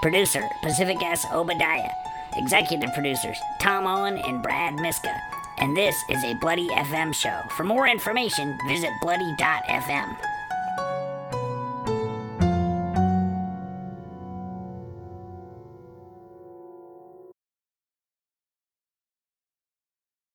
Producer 0.00 0.48
Pacific 0.62 1.02
S. 1.02 1.26
Obadiah. 1.32 1.92
Executive 2.36 2.92
producers 2.94 3.38
Tom 3.60 3.86
Owen 3.86 4.16
and 4.18 4.42
Brad 4.42 4.74
Miska. 4.74 5.14
And 5.58 5.76
this 5.76 5.94
is 6.08 6.24
a 6.24 6.34
Bloody 6.34 6.68
FM 6.68 7.14
show. 7.14 7.42
For 7.56 7.64
more 7.64 7.86
information, 7.86 8.56
visit 8.66 8.90
bloody.fm. 9.02 10.16